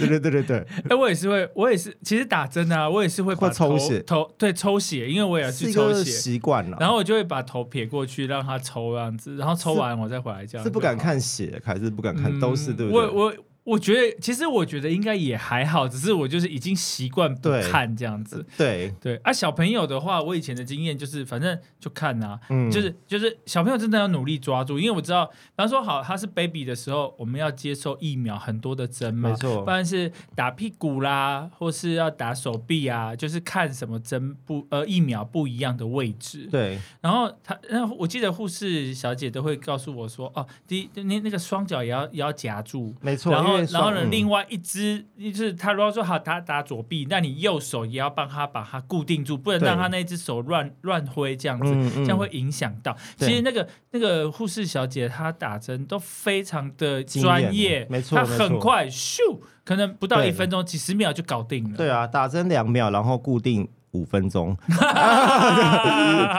[0.07, 0.67] 对对对对对。
[0.91, 6.77] 哎，我也是会，我也是，其实打针啊，我也是会把抽血，头对抽血，因为我也要去抽血习惯了。
[6.81, 10.65] 然后我就会把头撇过去让他抽这样子，然后抽完我再回来这样。
[10.65, 12.39] 是不敢看血，还是不敢看？
[12.41, 13.01] 都是对不对？
[13.09, 13.35] 我我。
[13.65, 18.45] 我觉得其实我觉得应该也还好，只是我就是已经习惯不看这样子。
[18.57, 22.37] 对对啊，小朋友的话，我以前的经验就是，反正就看呐，
[22.73, 36.49] 就是就是小朋友真的要努力抓住，因为我知道，比方说好他是 baby 的时候，我们要接受疫苗很多的针嘛，没错，不然是打屁股啦，或是要打手臂啊，就是看什么针不呃疫苗不一样的位置。
[36.51, 43.52] 对，然后他，然后我记得护士小姐都会告诉我说，哦，第一那那个双脚也要也要夹住，没错，然后。
[43.71, 52.97] 然后呢，另外一只就是他如果说好，他打左臂，那你右手也要帮他把它固定住，不能让他那只手乱乱挥这样子，这样会影响到。
[53.17, 59.19] 其实那个那个护士小姐她打针都非常的专业，没错，她很快咻，
[59.65, 61.77] 可能不到一分钟，几十秒就搞定了。
[61.77, 63.69] 对啊，打针两秒，然后固定。
[63.93, 64.57] 五分钟，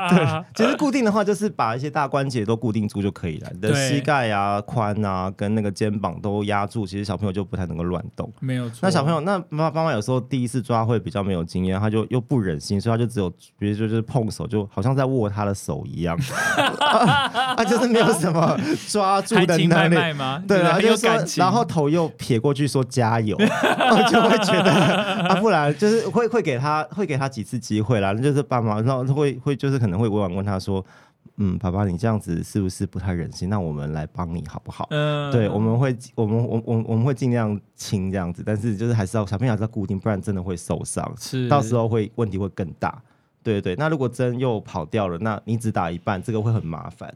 [0.10, 3.50] 对，其实固定的话就是把一些大关节都固定住就可以了。
[3.54, 8.32] 你的膝盖啊、髋啊跟那个肩膀都压住，其实小朋友就不太能够乱动。
[8.40, 8.80] 没有错。
[8.82, 16.18] 那小朋友，那妈妈妈有时候第一次抓会比较没有经验，他就又不忍心，所以他就只有比如说就是碰手，就好像在握他的手一样，
[17.56, 19.96] 他就是没有什么抓住的能力
[20.48, 30.84] 对啊，就说，然后头又撇过去说加油，就会觉得啊，不然就是会会给他会给他几次机会啦，那就是爸妈，然后会会就是可能会委婉问他说。
[31.38, 33.50] 嗯，爸爸，你这样子是不是不太忍心？
[33.50, 34.86] 那我们来帮你好不好？
[34.92, 43.02] 嗯，对，我们会，我们，我，我，我们会尽量轻这样子，但是就是还是要小朋友还是要固定，不然真的会受伤，是，到时候会问题会更大。
[43.42, 47.12] 对对对，那如果针又跑掉了，那你只打一半，这个会很麻烦。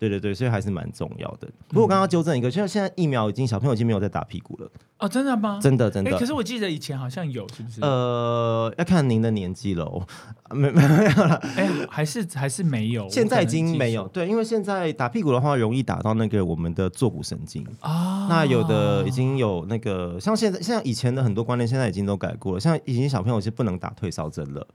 [0.00, 1.46] 对对对，所以还是蛮重要的。
[1.68, 4.70] 不过我刚刚纠正一个，像现在疫苗已经小朋友已经没有在打屁股了。
[4.98, 5.58] 哦，真的吗？
[5.62, 6.18] 真的真的。
[6.18, 7.82] 可是我记得以前好像有，是不是？
[7.82, 9.86] 呃，要看您的年纪了。
[10.52, 11.34] 没没有了。
[11.54, 13.06] 哎，还是还是没有。
[13.10, 14.08] 现在已经没有。
[14.08, 18.26] 对，因为现在打屁股的话，容易打到那个我们的坐骨神经啊。
[18.26, 22.60] 那有的已经有那个，像现在像以前的很多观念，现在已经都改过了。
[22.60, 24.66] 像以前小朋友是不能打退烧针了。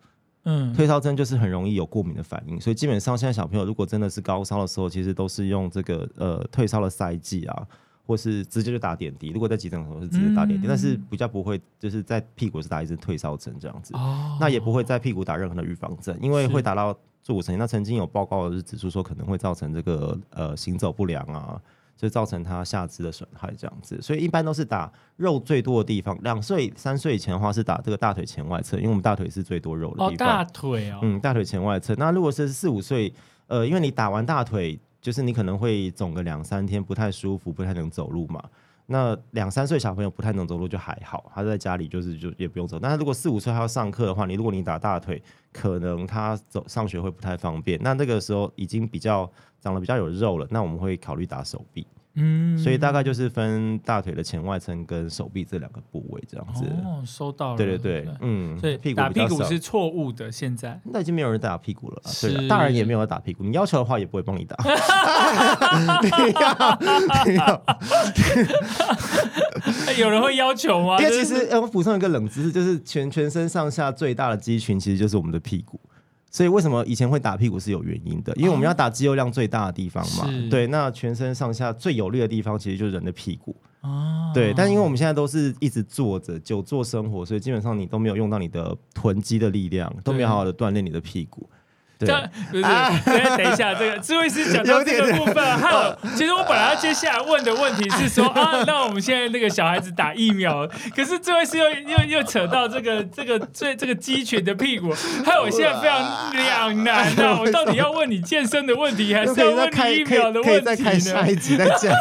[0.46, 7.68] 嗯，退烧针就是很容易有过敏的反应，所以基本上现在小朋友如果真的是高烧的时候，其实都是用这个呃退烧的塞剂啊，
[8.06, 9.30] 或是直接就打点滴。
[9.30, 13.94] 如果在急诊的时候是直接打点滴，但是比较不会就是在屁股是打一支退烧针这样子。
[13.96, 17.58] 哦，那也不会在屁股打任何的预防针，因为会打到坐骨神经。
[17.58, 21.60] 那曾经有报告是指出说可能会造成这个呃行走不良啊。
[21.98, 26.18] 就造成他下肢的损害这样子，所以一般都是打肉最多的地方。
[26.24, 30.10] 两岁、三岁以前的话是打这个大腿前外侧，因为我们大腿是最多肉的地方。
[30.10, 31.96] 哦，大腿哦，嗯，大腿前外侧。
[31.96, 33.14] 那如果是四五岁，
[33.48, 38.44] 呃，因为你打完大腿，就是你可能会肿个两三天，不太舒服，不太能走路嘛。
[38.88, 42.78] 那两三岁小朋友不太能走路就还好，他在家里就是就也不用走。
[42.80, 45.22] 但是如果四五岁还要上课的话，你如果你打大腿，
[45.52, 47.80] 可能他走上学会不太方便。
[47.82, 51.86] 那那个时候已经比较长得比较有肉了，那我们会考虑打手臂。
[52.16, 56.66] 嗯，所以大概就是分大腿的前外侧跟手臂这两个部位这样子。
[56.84, 57.58] 哦，收到了。
[57.58, 60.32] 对对对，嗯，所以打屁股是错误的。
[60.32, 63.44] 现在那已经没有人打屁股了，是大人也没有打屁股。
[63.44, 64.56] 你要求的话，也不会帮你打。
[69.98, 70.98] 有人会要求吗？
[71.00, 75.80] 因为其实我补充一个冷知识，就是全全身上下最大的肌群其实就是我们的屁股。
[76.36, 78.34] 所以为什么以前会打屁股是有原因的？
[78.36, 80.28] 因为我们要打肌肉量最大的地方嘛。
[80.50, 83.56] 对，那全身上下最有力的地方其实就是人的屁股。
[83.80, 84.34] 哦。
[84.34, 91.50] 对，但因为我们现在都是一直坐着久坐生活，所以基本上你都没有用到你的臀肌的力量，都没有好好的锻炼你的屁股。
[92.00, 92.08] 这
[92.52, 104.94] 不是，等一下，这个 智慧师讲到这个部分，还有， 其实我本来要接下来问的问题是说啊，那我们现在那个小孩子打疫苗，可是智慧师又又又扯到这个这个最这个鸡群的屁股，
[105.26, 107.38] 害我现在非常两难啊！
[107.40, 111.00] 我到底要问你健身的问题，还是要问你疫苗的问题呢？
[111.00, 111.94] 下一集再讲。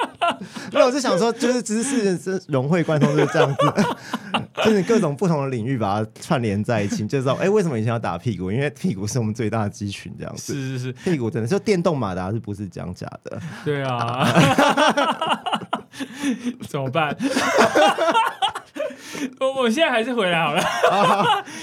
[0.72, 3.84] 那我是想说，就是知识是融会贯通，就是这样子，
[4.64, 8.50] 就是各种不同的领域把它串联在一起，就知道哎，为什么以前要打屁股？
[8.50, 10.52] 因为屁股是我们最大的肌群，这样子。
[10.52, 13.40] 是是是，屁股真的就电动马达是不是讲假的？
[13.64, 14.26] 对啊，
[16.68, 17.16] 怎么办？
[19.40, 20.62] 我我现在还是回来好了，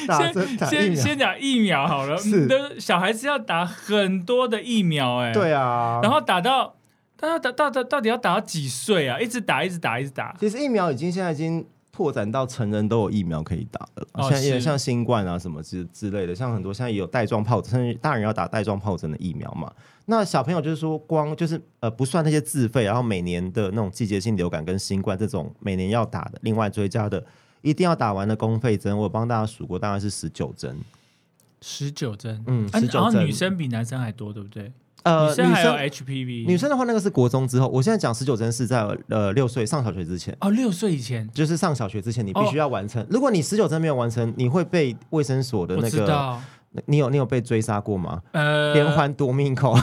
[0.07, 0.33] 先
[0.67, 2.17] 先先讲疫苗好了。
[2.17, 2.47] 是，
[2.79, 6.75] 小孩子要打很多的疫苗，哎，对啊，然后打到。
[7.21, 9.19] 那打到到到底要打到几岁啊？
[9.19, 10.35] 一直打，一直打，一直打。
[10.39, 14.07] 其实疫苗已经现在已经拓展到成人都有疫苗可以打了。
[14.29, 19.71] 现在也像新冠啊什么之之类的，像很多现在也有带状疱疹，甚至大人要打带状疱疹的疫苗嘛。
[20.05, 27.23] 那小朋友就是说，光就是呃不算那些自费，然后每年的那种季节性流感跟新冠这种每年要打的，另外追加的
[27.61, 30.77] 一定要打完的公费针，我帮大家数过，大概是十九针。
[31.61, 34.73] 十九针，嗯，十九针，女生比男生还多，对不对？
[35.03, 37.67] 呃，女生还有 HPV，女生的话那个是国中之后。
[37.67, 40.35] 我现在讲十九针是在呃六岁上小学之前。
[40.39, 43.05] 哦，六岁以前就是上小学之前，你必须要完成。
[43.09, 46.37] 如果你十九针没有完成，你会被卫生所的那个。
[46.85, 48.21] 你有你有被追杀过吗？
[48.31, 49.75] 呃，连环夺命口。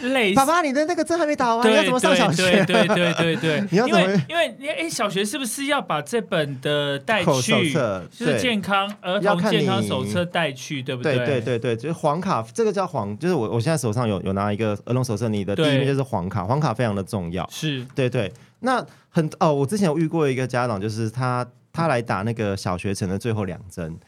[0.00, 0.32] 累。
[0.32, 2.64] 爸爸，你的那个针还没打完，你要怎么上小学？
[2.64, 4.00] 对对对对 你要怎么？
[4.28, 7.72] 因为因为哎，小学是不是要把这本的带去？
[7.72, 11.16] 就是健康儿童健康手册带去，对不对？
[11.16, 17.48] 对对对对，就是黄卡，这个叫黄，就是我我现在手上有有拿一个儿童手册，你的第一面就是黄卡，黄卡非常的重要。
[17.50, 18.32] 是，对对。
[18.60, 23.98] 那很哦，我之前有遇过一个家长，就是他他来打那个小学城的最后两针。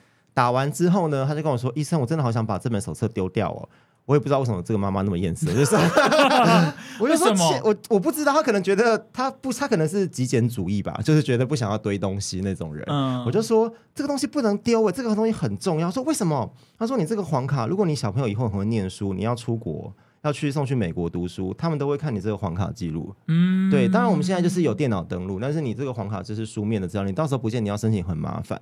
[0.40, 3.68] 打完之后呢，他就跟我说：“医生，我真的好想把这本手册丢掉哦。”
[4.06, 5.76] 我也不知道为什么这个妈妈那么厌世，就是
[6.98, 7.30] 我就说
[7.62, 12.82] 我我不知道，他可能觉得他不，他可能是极简主义吧，就是觉得不想要堆东西那种人。
[13.26, 15.90] 我就说这个东西不能丢哎，这个东西很重要。
[15.90, 16.50] 说为什么？
[16.78, 23.14] 他说你这个黄卡，如果你小朋友以后很会念书，你要出国要去送去美国读书，他们都会看你这个黄卡记录。
[23.28, 23.86] 嗯，对。
[23.86, 28.58] 当然我们现在就是有电脑登录，但是你这个黄卡就是书面的资料，你到时候不见你要申请很麻烦。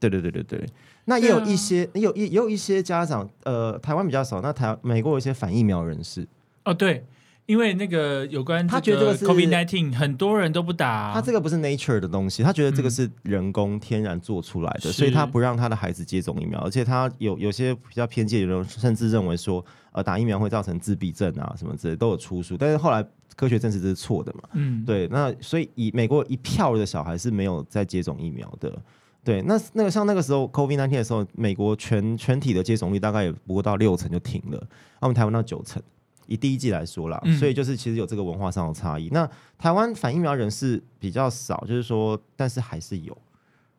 [0.00, 0.66] 对对对对对，
[1.04, 6.26] 那也有一些，有也也有一些家长，呃，台湾比较少，那台美国有一些反疫苗人士。
[6.64, 7.04] 哦，对，
[7.44, 19.62] 因为那个有关他觉得 COVID nineteen 很多人都不打，他这个不是 nature 的东西，他觉得这个是人工天然做出来的，所以他不让他的孩子接种疫苗，而且他有有些比较偏见的人甚至认为说，
[19.92, 23.04] 呃，打疫苗会造成自闭症啊什么之类都有出书，但是后来
[23.36, 28.80] 科学证实这是错的嘛，嗯，对，那所以以美国一票的小孩是没有在接种疫苗的。
[29.22, 34.58] 对，那那个像那个时候 COVID nineteen 的时候，美国全全体的接种率大概也不过到六成就停了，
[35.00, 35.82] 那我们台湾到九成，
[36.26, 39.08] 以第一季来说啦，所以就是其实有这个文化上的差异。
[39.12, 43.16] 那台湾反疫苗人士比较少，就是说，但是还是有，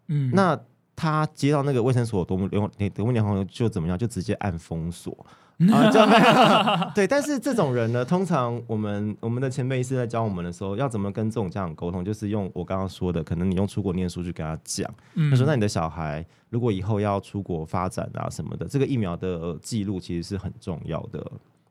[0.07, 0.59] 嗯，那
[0.95, 5.25] 他接到那个卫生所，多么联德国联防就怎么样，就直接按封锁。
[5.69, 5.99] 啊， 就
[6.95, 14.89] 对，但是这种人呢，通常我们我们的前辈是在教我们的时候，要怎么跟这种家长沟通，就是用我刚刚说的，可能你用出国念书去跟他讲，
[15.29, 21.25] 他说那你的小孩如果以后要出国发展啊什么的，这个疫苗的记录其实是很重要的，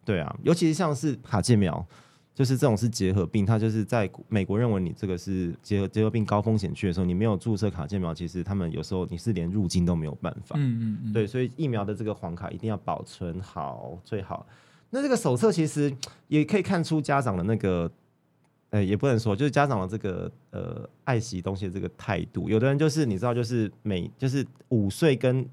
[0.05, 1.85] 对啊，尤其是像是卡介苗。
[2.41, 10.57] 就是这种是结核病，它就是在美国认为你这个是结核结核病高风险区的时候，你没有注射卡介苗，其实他们有时候你是连入境都没有办法。
[10.59, 11.13] 嗯嗯嗯。
[11.13, 14.47] 对，所以疫苗的这个黄卡一定要保存好最好。
[14.89, 15.95] 那这个手册其实
[16.29, 17.93] 也可以看出家长的那个，
[18.71, 22.49] 呃，也不能说就是家长的这个呃爱惜东西的这个态度。
[22.49, 25.47] 有的人就是你知道，就是每就是五岁跟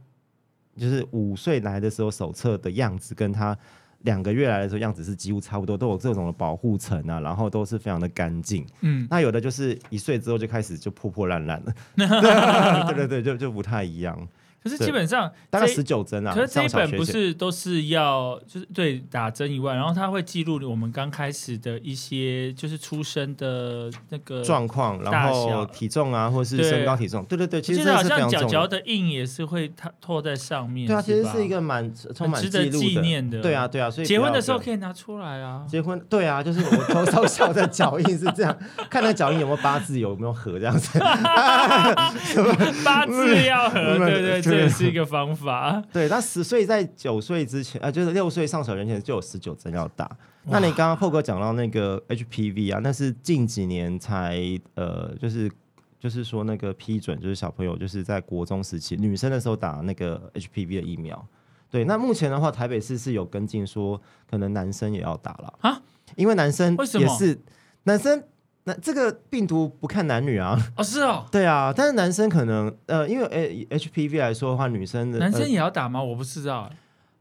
[0.77, 3.57] 就是五岁来的时候手册的样子跟他。
[4.01, 8.65] 两个月来的时候样子是几乎差不多，都有这种的保护层啊，然后都是非常的干净。
[8.81, 11.73] 嗯，那有的就是一岁之后就开始就破破烂烂了，
[12.93, 14.27] 对对对，就就不太一样。
[14.67, 16.33] 可是基本上大概十九针啊。
[16.33, 27.23] 可是这一本不是都是要就是对打针以外，然后他会记录我们刚开始的一些就是出生的那个状况，然后体重啊，或者是身高体重。
[27.25, 30.87] 对对对，其实好像脚脚的印也是会它拖在上面。
[30.87, 33.41] 对啊，其实是一个蛮充满值得纪念的。
[33.41, 35.65] 对啊对啊，所以结婚的时候可以拿出来啊。
[35.67, 38.57] 结婚对啊，就是我从从小的脚印是这样，
[38.89, 40.97] 看那脚印有没有八字有没有合这样子。
[42.83, 44.56] 八字要合，对对对。
[44.57, 45.81] 这也是一个方法。
[45.93, 50.09] 对，那十岁在九岁之前，呃，就是六岁上小学前就有十九针要打。
[50.45, 54.39] 那你刚刚后哥讲到那个 HPV 啊，那是近几年才
[54.75, 55.51] 呃，就是
[55.99, 61.27] 就是说那个批准，就是小朋友就是在国中时期女生的时候打那个 HPV 的疫苗。
[61.69, 65.81] 对，那目前的话，台北市是有跟进说，可能男生也要打了啊，
[66.15, 67.37] 因为男生也是
[67.83, 68.23] 男生。
[68.67, 70.59] 那这个病毒不看男女啊？
[70.75, 76.03] 哦，是哦， 对啊，但是男生可能呃，因为 H P V 来说的话，女生的男生也要打吗？
[76.03, 76.69] 我不知道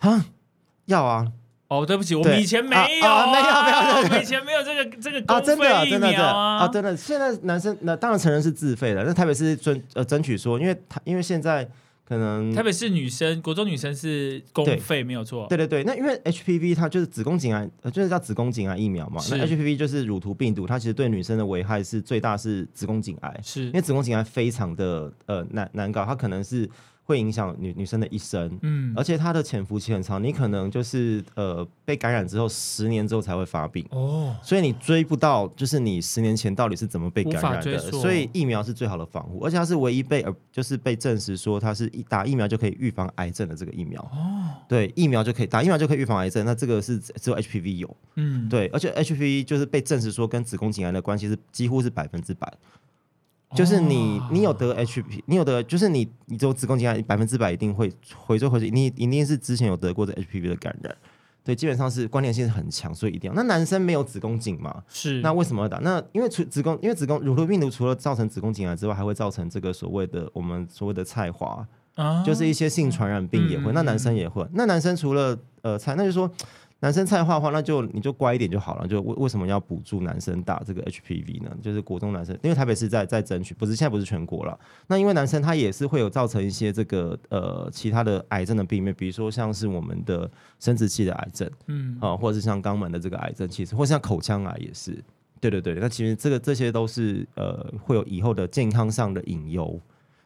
[0.00, 0.24] 啊，
[0.86, 1.24] 要啊。
[1.68, 6.58] 哦，对不起，我们以前没有，没有，没有，我们以前没有这个这个公费疫苗啊。
[6.64, 11.68] 啊，真的，现在男生那当然成人是自费的，那台北是争呃争取说，因为他因为现在。
[12.08, 15.46] 可能特别是女生，国中女生是公费没有错。
[15.48, 19.20] 对对对，那因为 HPV 它就是子宫颈癌，就是叫子宫颈癌疫苗嘛。
[19.30, 23.40] 那 HPV 就是乳头病毒，它其实对女生的危害是最大，是子宫颈癌。
[23.42, 26.70] 是因为子宫颈癌非常的呃难难搞，它可能是。
[27.06, 52.52] 会影响女女生的一生，嗯，而且它的潜伏期很长，你可能就是呃被感染之后十年之后才会发病哦，所以你追不到，就是你十年前到底是怎么被感染的，所以疫苗是最好的防护，而且它是唯一被呃就是被证实说它是打疫苗就可以预防癌症的这个疫苗哦，对，疫苗就可以打疫苗就可以预防癌症，那这个是只有 HPV 有，嗯，对，而且 HPV 就是被证实说跟子宫颈癌的关系是几乎是百分之百。
[53.56, 60.94] 就是你，你有得 HP，你有得，就是你，你有子宫颈癌，百分之百一定会回追回去，你一定是之前有得过的 HPV 的感染，
[61.42, 63.34] 对，基本上是关联性很强，所以一定要。
[63.34, 64.82] 那男生没有子宫颈嘛？
[64.88, 65.20] 是。
[65.22, 65.78] 那为什么要打？
[65.78, 71.66] 那因为除子宫，因为子宫乳头病毒除了造成子宫颈癌之外，还会造成这个所谓的我们所谓的菜花，
[72.24, 73.72] 就是一些性传染病也会。
[73.72, 74.46] 那男生也会。
[74.52, 76.30] 那男生除了呃菜，那就说。
[76.86, 78.86] 男生菜花的话，那就你就乖一点就好了。
[78.86, 81.50] 就为为什么要补助男生打这个 HPV 呢？
[81.60, 84.56] 就是国中男生，因为台北市在在争取，不是现在不是全国了。
[84.86, 90.30] 那因为男生他也是会有造成一些这个呃其他的癌症的病变，比如说像是我们的
[90.60, 95.02] 生殖器的癌症，嗯啊，或者是像肛门的这个癌症，其实或像口腔癌也是。
[95.40, 99.80] 对对对，那其实这个这些都是呃会有以后的健康上的隐忧。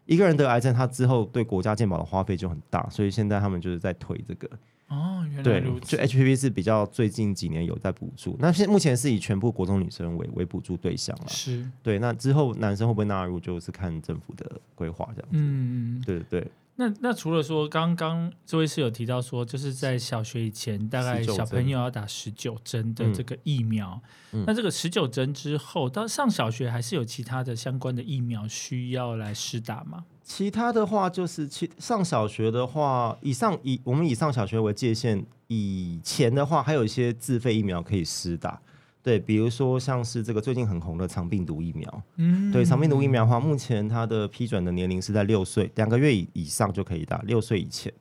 [0.04, 4.50] 一个人得癌症，他之后对国家健保的花费就很大，所以现在他们就是在推这个。
[4.90, 5.96] 哦，原来对如，此。
[5.96, 11.28] 就 HPV 是比较最近几年有在补助，那现目前是以全部国中女生为为补助对象了。
[11.28, 15.38] 是，对，那之后男生会不会纳入，就是看政府的规划这样子。
[15.38, 24.02] 嗯，对对对，那那除了说刚刚这位是有提到说，就是在小学以前，大概小朋友要打十九针的嗯这个疫苗。
[24.32, 30.04] 嗯那这个十九针之后，到上小学还是有其他的相关的疫苗需要来施打吗？
[30.32, 38.60] 其他的话就是其上小学的话，以上以我们以上小学为界限，以前的话还有一些自费疫苗可以施打。
[39.02, 47.92] 对，比如说像是这个最近很红的肠病毒疫苗，嗯，对，肠病毒疫苗的话，目前它的批准的年龄是在六岁，两个月以以上就可以打，六岁以前。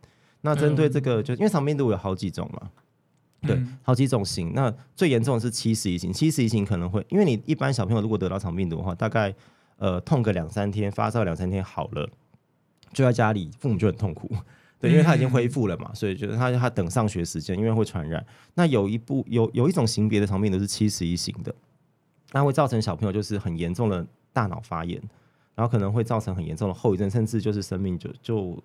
[0.41, 2.69] 那针对这个，就因为肠病毒有好几种嘛，
[3.41, 4.53] 对，嗯好几种型。
[4.53, 9.34] 那最严重的是七十一型，七十一型可能会，因为你一般小朋友如果得到肠病毒的话，大概
[9.80, 12.07] 呃痛个两三天，发烧两三天好了，
[12.93, 14.30] 就在家里，父母就很痛苦。
[14.80, 18.25] 对，因为他已经恢复了嘛，所以就是他他等上学时间，因为会传染。
[18.53, 21.53] 那有一部有有一种型别的肠病毒是七十一型的，
[22.32, 24.97] 那会造成小朋友就是很严重的大脑发炎，
[25.53, 28.63] 然后可能会造成很严重的后遗症，甚至就是生命就就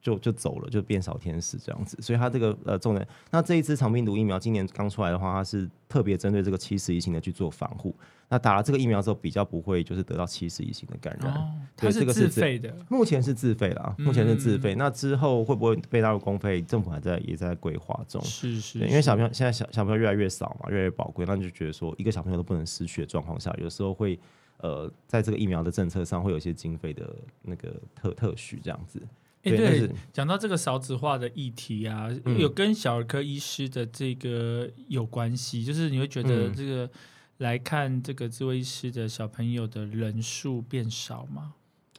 [0.00, 1.98] 就就走了，就变小天使这样子。
[2.00, 7.92] 所以他这个呃重点，那这一支肠病毒疫苗今年刚出来的话，它是特别针对这个七十一型的去做防护。
[8.30, 11.32] 那打了这个疫苗之后，比较不会就是得到七十一型的感染。
[11.32, 14.74] 哦，它是自自费的，目前是自费啦，嗯目前是自费。
[14.74, 16.60] 那之后会不会被纳入公费？
[16.60, 18.22] 政府还在也在规划中。
[18.22, 24.18] 是是，对，因为小朋友友现在小小朋友越来越少嘛，越来越宝贵，那就觉得说一个小朋友都不能失去的状况下，有时候会
[24.58, 29.00] 呃，在这个疫苗的政策上会有一些经费的那个特特许这样子。
[29.44, 36.90] 哎，但对是，讲到这个少子化的议题啊，嗯有跟小儿科医师的这个有关系，就是你会觉得嗯这个
[37.38, 41.54] 来看这个智慧医师的小朋友的人数变少吗？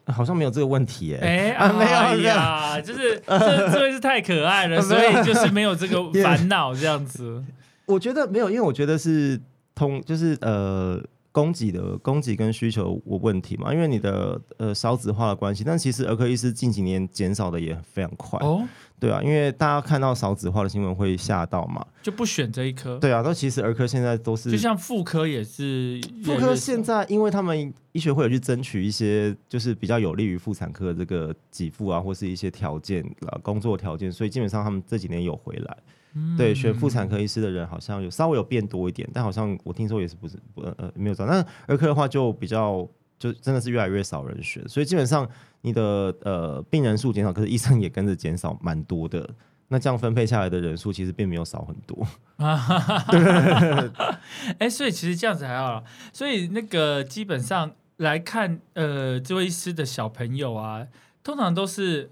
[0.06, 7.44] 好像没有这个问题耶、哎 啊没有哎没有呀，就是这这位是太可爱了， 所以就是没有这个烦恼这样子。
[7.86, 9.40] 我觉得没有，因为我觉得是
[9.74, 11.02] 通，就是呃。
[11.32, 18.66] 供给的供给跟需求我问题嘛，因为你的呃少子化的关系，但其实儿科医师近几年减少的也非常快，哦，
[19.00, 35.76] 对啊，因为大家看到少子化的新闻会吓到嘛，就不选这一科，对啊，那其实儿科现在都是就像妇科也是妇科现在，因为他们医学会有去争取一些，就是比较有利于妇产科的这个给付啊，或是一些条件啊，工作条件，所以基本上他们这几年有回来。
[36.12, 41.24] 嗯对，选妇产科医师的人好像有稍微有变多一点，但好像我听说也是不是不呃呃没有找。
[41.24, 41.34] 那
[41.66, 42.84] 儿科的话就比较
[43.20, 45.28] 就真的是越来越少人选，所以基本上
[45.60, 45.82] 你的
[46.22, 49.28] 呃病人数减少，可是医生也跟着减少蛮多的。
[49.68, 52.04] 那这样分配下来的人数其实并没有少很多。
[52.38, 54.20] 啊，哈
[54.58, 60.88] 哎，所以其实这样子还好啦，所以那个基本上来看，呃，这位医师的小朋友啊，
[61.22, 62.10] 通常都是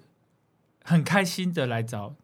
[0.84, 2.14] 很开心的来找，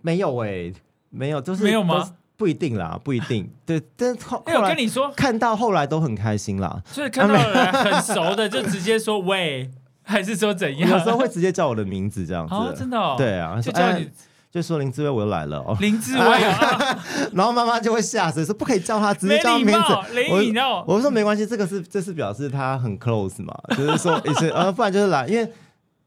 [0.00, 0.72] 没有哎、
[1.10, 2.16] 没有，就是没有吗？
[2.40, 3.46] 不一定啦，不一定。
[3.66, 6.82] 对，但是后哎，我后来跟你说，看到后来都很开心啦。
[6.90, 9.70] 所以看到 人很熟的就直接说喂，
[10.02, 10.88] 还是说怎样？
[10.88, 12.54] 有时候会直接叫我的名字这样子。
[12.54, 14.08] 哦，真的哦，，对啊，就叫你
[14.50, 16.98] 就说林志威我又来了哦，林志威啊，
[17.34, 20.14] 然后妈妈就会吓死，说不可以叫他，直接叫他名字。
[20.14, 25.52] 林以闹，我说没关系，这个是这是表示他很 close 嘛，就是说也是呃，不然就是来，因为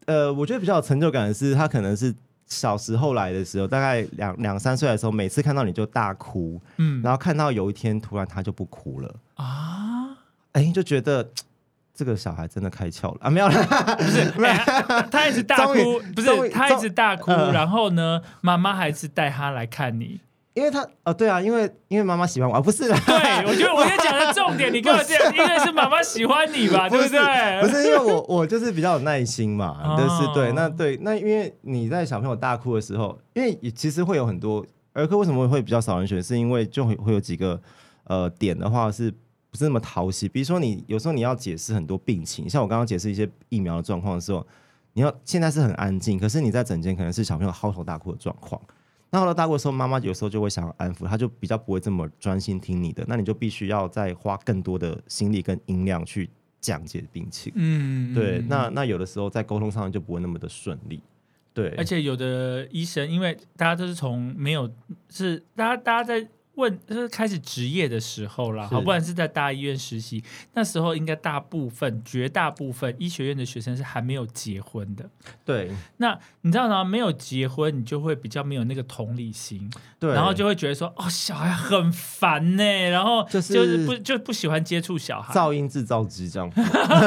[0.08, 2.12] 呃，我觉得比较有成就感的是他可能是
[2.48, 10.18] 小时候来的时候，大概两两三岁的时候，每次看到你就大哭，嗯然后看到有一天突然他就不哭了，啊，
[10.54, 11.30] 哎，就觉得。
[11.96, 13.30] 这个小孩真的开窍了啊！
[13.30, 13.54] 没有啦，
[13.96, 14.66] 不是，哎
[15.12, 20.20] 他一直大哭，不是他一直大哭，嗯然后呢，妈妈还是带他来看你。
[20.54, 27.62] 因为他哦，对啊，因为因为妈妈喜欢我，啊、不是啦，对，我觉得我在讲的重点，你跟我讲， 因为是妈妈喜欢你吧，对不是对？
[27.62, 37.60] 不是因为我我就是比较有耐心嘛， 哦就是对，那对那因为你在小朋友大哭的时候，因为其实会有很多儿科为什么会比较少人选，是因为就会会有几个
[38.04, 39.10] 呃点的话是
[39.50, 40.30] 不是那么讨喜？
[40.30, 44.46] 比如说你有时候你要解释很多病情，像我刚刚解释一些疫苗的状况的时候，
[44.94, 48.62] 你要现在是很安静，可是你在整间可能是小朋友嚎啕大哭的状况。
[49.14, 56.28] 那后来大过的时候，妈妈有时候就会想要安抚，她就比较不会这么专心听你的，那你就必须要再花更多的心力跟音量去
[56.60, 57.54] 讲解病情。
[57.56, 61.00] 嗯，对，嗯那那有的时候在沟通上就不会那么的顺利。
[61.54, 64.68] 对，而且有的医生，因为大家都是从没有
[65.12, 70.24] 是大家大家在问就是开始职业的时候啦，好，不然是在大医院实习，
[70.54, 75.10] 那时候应该大部分、绝大部分医学院的学生是还没有结婚的。
[75.44, 76.84] 对，那你知道吗？
[76.84, 79.68] 没有结婚，你就会比较没有那个同理心，
[80.00, 86.48] 对，然后就会觉得说，哦，小孩很烦呢，然后就是就是不就不喜欢接触小孩，噪音制造机这样。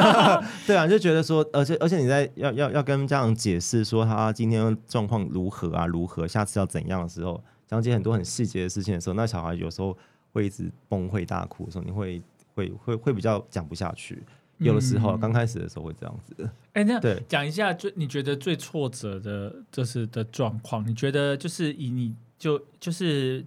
[0.67, 7.41] 对啊，就觉得说，而且而且你在要要要跟家长解释说他今天状况如何啊，如何，下次要怎样的时候。
[7.67, 9.95] 讲解很多很细节的事情的时候，那小孩有时候
[10.31, 12.21] 会一直崩溃大哭的时候，你会
[12.55, 14.23] 会会会比较讲不下去。
[14.57, 16.49] 有的时候刚开始的时候会这样子。
[16.73, 23.43] 哎，那对讲一下最你觉得最挫折的就是的状况，你觉得就是以你就就是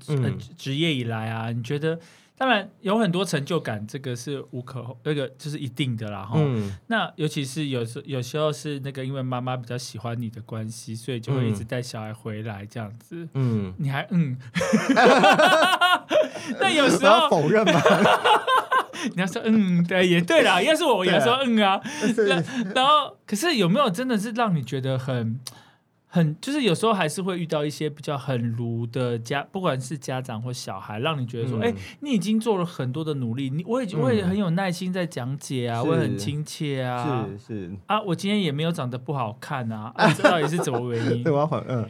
[0.57, 1.99] 职业以来啊，你觉得？
[2.41, 6.23] 当然有很多成就感，这个是无可那个就是一定的啦。
[6.23, 6.41] 哈，
[6.87, 13.29] 那尤其是有时有时候是那个，因为妈妈比较喜欢你的关系，所以就会一直带小孩回来这样子。
[13.35, 14.39] 嗯，你还嗯，
[16.59, 17.79] 那有时候否认吗？
[19.15, 21.79] 你要说嗯，对，也对啦，要是我也说嗯啊。
[22.75, 25.39] 然后，可是有没有真的是让你觉得很？
[26.13, 41.23] 很就是有时候还是会遇到一些比较很儒的家，不管是家长或小孩，让你觉得说，哎，你已经做了很多的努力，你我已经我也很有耐心在讲解啊，我也很亲切啊，是是啊，我今天也没有长得不好看啊，这到底是怎么原因？
[41.23, 41.89] 对， 我要还嗯，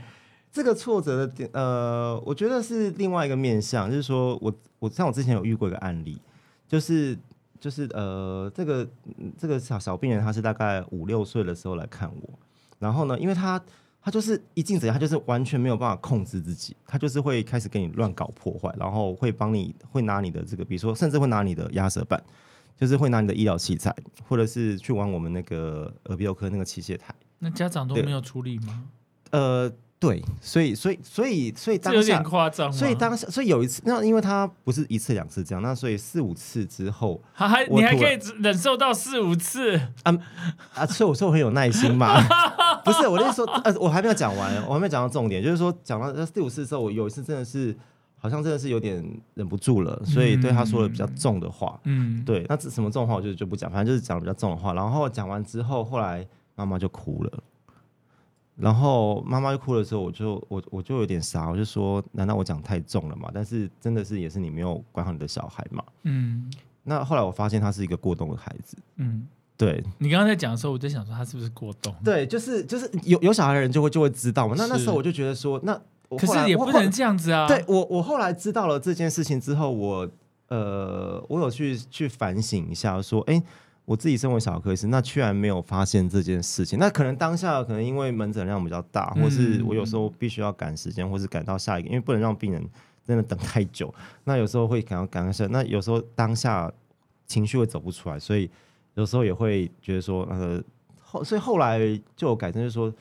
[0.52, 6.20] 这个挫折的点，呃，我觉得是另外一个面向，就是说我我像我之前有遇过一个案例，
[6.68, 7.18] 就是
[7.58, 8.86] 就是呃，这个
[9.38, 12.38] 这个小小病人他是大概五六岁的时候来看我，
[12.78, 13.58] 然后呢，因为他。
[14.02, 22.22] 他就是一进诊，他就是完全没有办法控制自己，他就是会开始给你乱搞破坏，然后会帮你会拿你的这个，比如说甚至会拿你的压舌板，
[22.76, 23.94] 就是会拿你的医疗器材，
[24.26, 27.14] 或者是去玩我们那个耳鼻喉科那个器械台。
[27.38, 28.84] 那家长都没有处理吗？
[29.30, 29.72] 呃。
[30.00, 40.18] 对，所以所以所以所以当下有点夸张，所以当下所以有一次，那因为他不是一次两次这样，那所以四五次之后，还你还可以忍受到四五次啊
[40.72, 40.86] 啊！
[40.86, 42.18] 所以我说我很有耐心嘛，
[42.82, 47.76] 不是我的意思说，呃，我还没有讲完，我还没有讲到重点，就是说讲到四五次之后，我有一次真的是
[48.16, 57.42] 好像真的是有点忍不住了，所以对他说了比较重的话，嗯，对，那什么重的话我就就不讲，反正就是讲比较重的话，然后讲完之后，后来妈妈就哭了。
[58.56, 63.30] 然后妈妈就哭的时候，我就我我就有点傻，我就说：难道我讲太重了嘛？
[63.32, 65.82] 但是真的是也是你没有管好你的小孩嘛。
[66.02, 66.50] 嗯。
[66.82, 68.76] 那后来我发现他是一个过动的孩子。
[68.96, 69.26] 嗯。
[69.56, 69.82] 对。
[69.98, 71.94] 你刚刚在讲的时候，我就想说他是不是过动？
[72.04, 74.54] 对，就是就是有有小孩的人就会就会知道嘛。
[74.58, 75.80] 那那时候我就觉得说，那
[76.18, 77.48] 可是也不能这样子啊。
[77.48, 80.10] 对我我后来知道了这件事情之后，我
[80.48, 83.42] 呃我有去去反省一下，说哎。
[83.90, 86.78] 我自己身为小科医师，那居然没有发现这件事情。
[86.78, 92.64] 那可能当下可能因为门诊量比较大，或是我有时候必须要赶时间，或是赶到下一个，因为不能让病人
[93.04, 93.92] 真的等太久。
[94.22, 96.72] 那有时候会赶到赶上，那有时候当下
[97.26, 98.48] 情绪会走不出来，所以
[98.94, 100.62] 有时候也会觉得说，呃，
[101.00, 101.80] 后所以后来
[102.14, 102.94] 就有改正，就是说，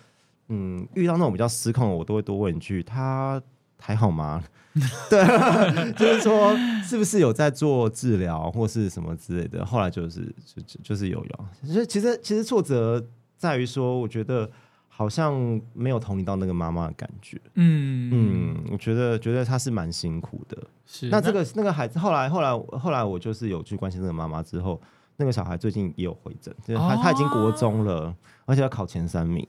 [0.47, 3.39] 嗯，遇到那种比较失控的，我都会多问一句，他
[3.79, 4.43] 还好吗？
[5.09, 5.19] 对，
[5.93, 9.65] 就是说，是不是有在做治疗或是什么之类的？
[9.65, 13.03] 后来就是就就是有有，所以其实其实挫折
[13.35, 14.49] 在于说，我觉得
[14.87, 17.41] 好像没有同理到那个妈妈的感觉。
[17.55, 20.55] 嗯嗯，我觉得觉得她是蛮辛苦的。
[20.85, 24.79] 是那这个那个孩子后来后来后来我就是有去关心这个妈妈之后，
[25.17, 28.15] 那个小孩最近也有回诊，就是他他已经国中了，
[28.45, 29.45] 而且要考前三名。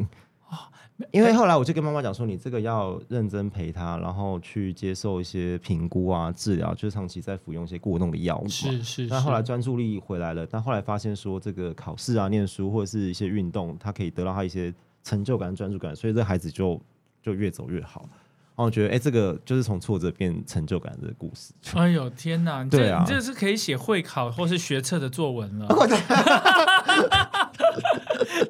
[1.12, 8.48] 因为后来我就跟妈妈讲说，你这个要认真陪他，然后去接受一些评估啊、治疗，就是长期在服用一些过动的药物。
[8.48, 9.08] 是是。
[9.08, 14.72] 但后来专注力回来了，但后来发现说，这个考试啊、念书或者是一些运动，他可以得到他一些
[15.02, 16.80] 成就感、专注感，所以这孩子就
[17.22, 18.08] 就越走越好。
[18.56, 21.54] 然后我觉得，哎，这个就是从挫折变成就感的故事。
[21.72, 22.62] 哎呦天哪！
[22.64, 25.66] 对啊，你这是可以写会考或是学测的作文了。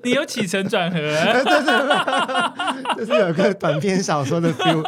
[0.02, 4.82] 你有起承转合，对对对，就是有个短篇小说的 feel，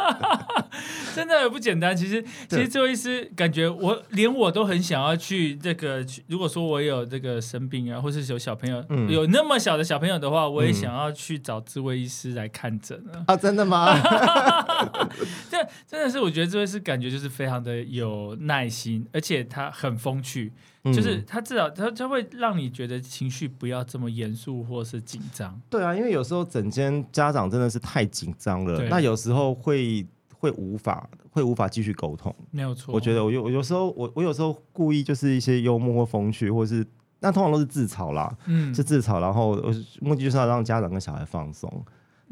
[1.15, 1.95] 真的不简单。
[1.95, 6.05] 其实，其实这位医师感觉我连我都很想要去这个。
[6.27, 13.23] 如果说我有这个生病啊，或是有小朋友，有那么小的小朋友的话，我也想要去找智慧医师来看诊啊。
[13.27, 13.93] 啊，真的吗？
[15.49, 15.57] 这
[15.87, 20.51] 真的是我觉得这位是感觉就是非常的有耐心，而且他很风趣。
[20.93, 25.57] 就是他至少他他会让你觉得情绪不要这么严肃或是紧张。
[25.69, 30.05] 对啊，因为有时候整间家长真的是太紧张了，那有时候会
[30.43, 32.35] 会无法会无法继续沟通。
[32.51, 36.85] 没有错，我觉得我有我有时候我我有时候故意就是一些幽默或风趣，或是
[37.21, 39.55] 那通常都是自嘲啦，嗯，是自嘲，然后
[40.01, 41.71] 目的就是要让家长跟小孩放松。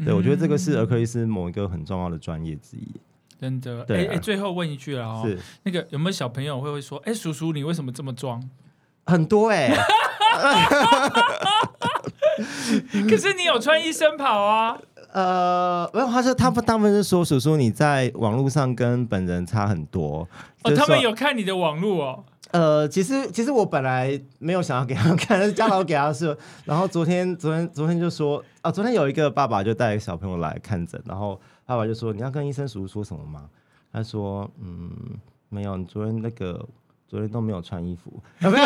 [0.03, 2.86] 对，我觉得这个是儿科医师某一个很重要的专业之一。
[3.39, 3.86] 真的。
[3.88, 5.26] 哎哎，最后问一句了哦，
[5.64, 8.43] 那个有没有小朋友会会说，哎，叔叔你为什么这么装？
[9.07, 9.74] 很多哎。
[13.09, 14.78] 可是你有穿医生袍啊？
[15.12, 20.28] 呃，没有，他说他们他们是说叔叔你在网络上跟本人差很多。
[20.64, 22.24] 哦，他们有看你的网络哦。
[22.51, 26.36] 呃，其实其实我本来没有想要给他们看，但是家长给他说。
[26.66, 33.49] 然后昨天昨天昨天就说啊，昨天有一个爸爸就带小朋友来看诊，然后爸爸就说你要跟医生叔叔说什么吗？
[33.91, 34.91] 他说嗯，
[35.49, 36.66] 没有，你昨天那个。
[37.12, 38.66] 昨天都没有穿衣服，有没有？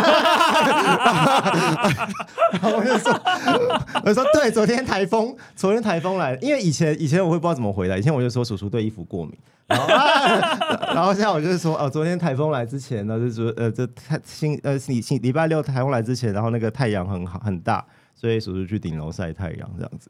[2.62, 3.12] 我就说，
[4.06, 9.36] 我说对，昨天台风，昨天台风来，因为以前以前我会不知道怎么回答，以前我就说叔叔对衣服过敏，
[9.66, 9.88] 然后
[10.94, 17.84] 然后现在我就是说哦，昨天台风来之前呢，就是说呃，这太星呃星星礼拜六台风来之前，然后那个太阳很好很大。
[18.18, 20.10] 所以叔叔去顶楼晒太阳这样子，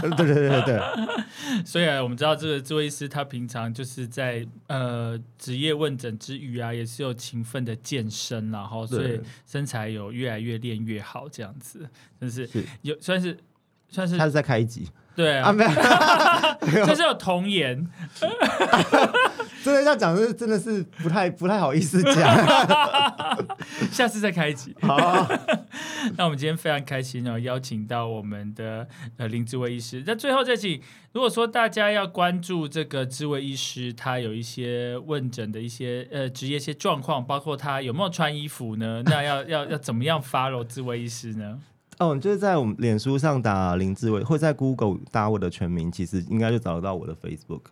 [0.00, 1.64] 对对对对对。
[1.64, 11.86] 所以啊，我们知道这个智慧医师他平常就是在呃职业问诊之余啊，也是有勤奋的健身，然后所以身材有越来越练越好这样子，
[12.18, 12.48] 真是
[12.80, 13.36] 有算是
[13.90, 14.88] 算是他是在开机，
[15.18, 17.84] 对啊，没有 就是有童颜。
[19.64, 22.14] 真的要讲是真的是不太不太好意思讲，
[23.90, 24.72] 下次再开集。
[24.80, 24.96] 好，
[26.16, 30.04] 那我们今天非常开心哦，邀请到我们的呃林志伟医师。
[30.06, 30.80] 那最后再请，
[31.12, 39.02] 如果说大家要关注这个志伟医师，他有一些问诊的一些呃职业一些状况，包括他有没有穿衣服呢？
[39.06, 41.58] 那要要要怎么样 follow 志伟医师呢？
[41.98, 47.62] 哦，就是在我们脸书上打林志伟，或在 Google 打我的全名，其实应该就找得到我的 Facebook。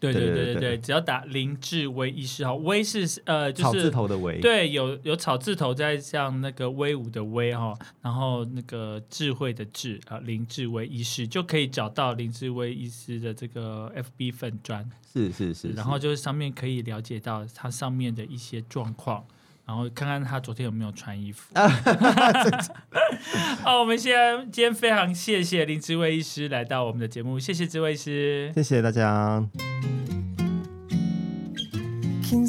[0.00, 19.24] 对对对对对，只要打林志威医师哈，威是呃就是草字头的威，对，有有草字头在像那个威武的威哈，然后那个智慧的智啊，林志威医师就可以找到林志威医师的这个 FB 粉砖，是是是，然后就是上面可以了解到他上面的一些状况。
[19.68, 21.52] 然后看看他昨天有没有穿衣服。
[23.62, 29.46] 好，我们现在今天非常谢谢林志伟医师来到我们的节目，谢谢志伟医师，谢谢大家。
[32.22, 32.46] King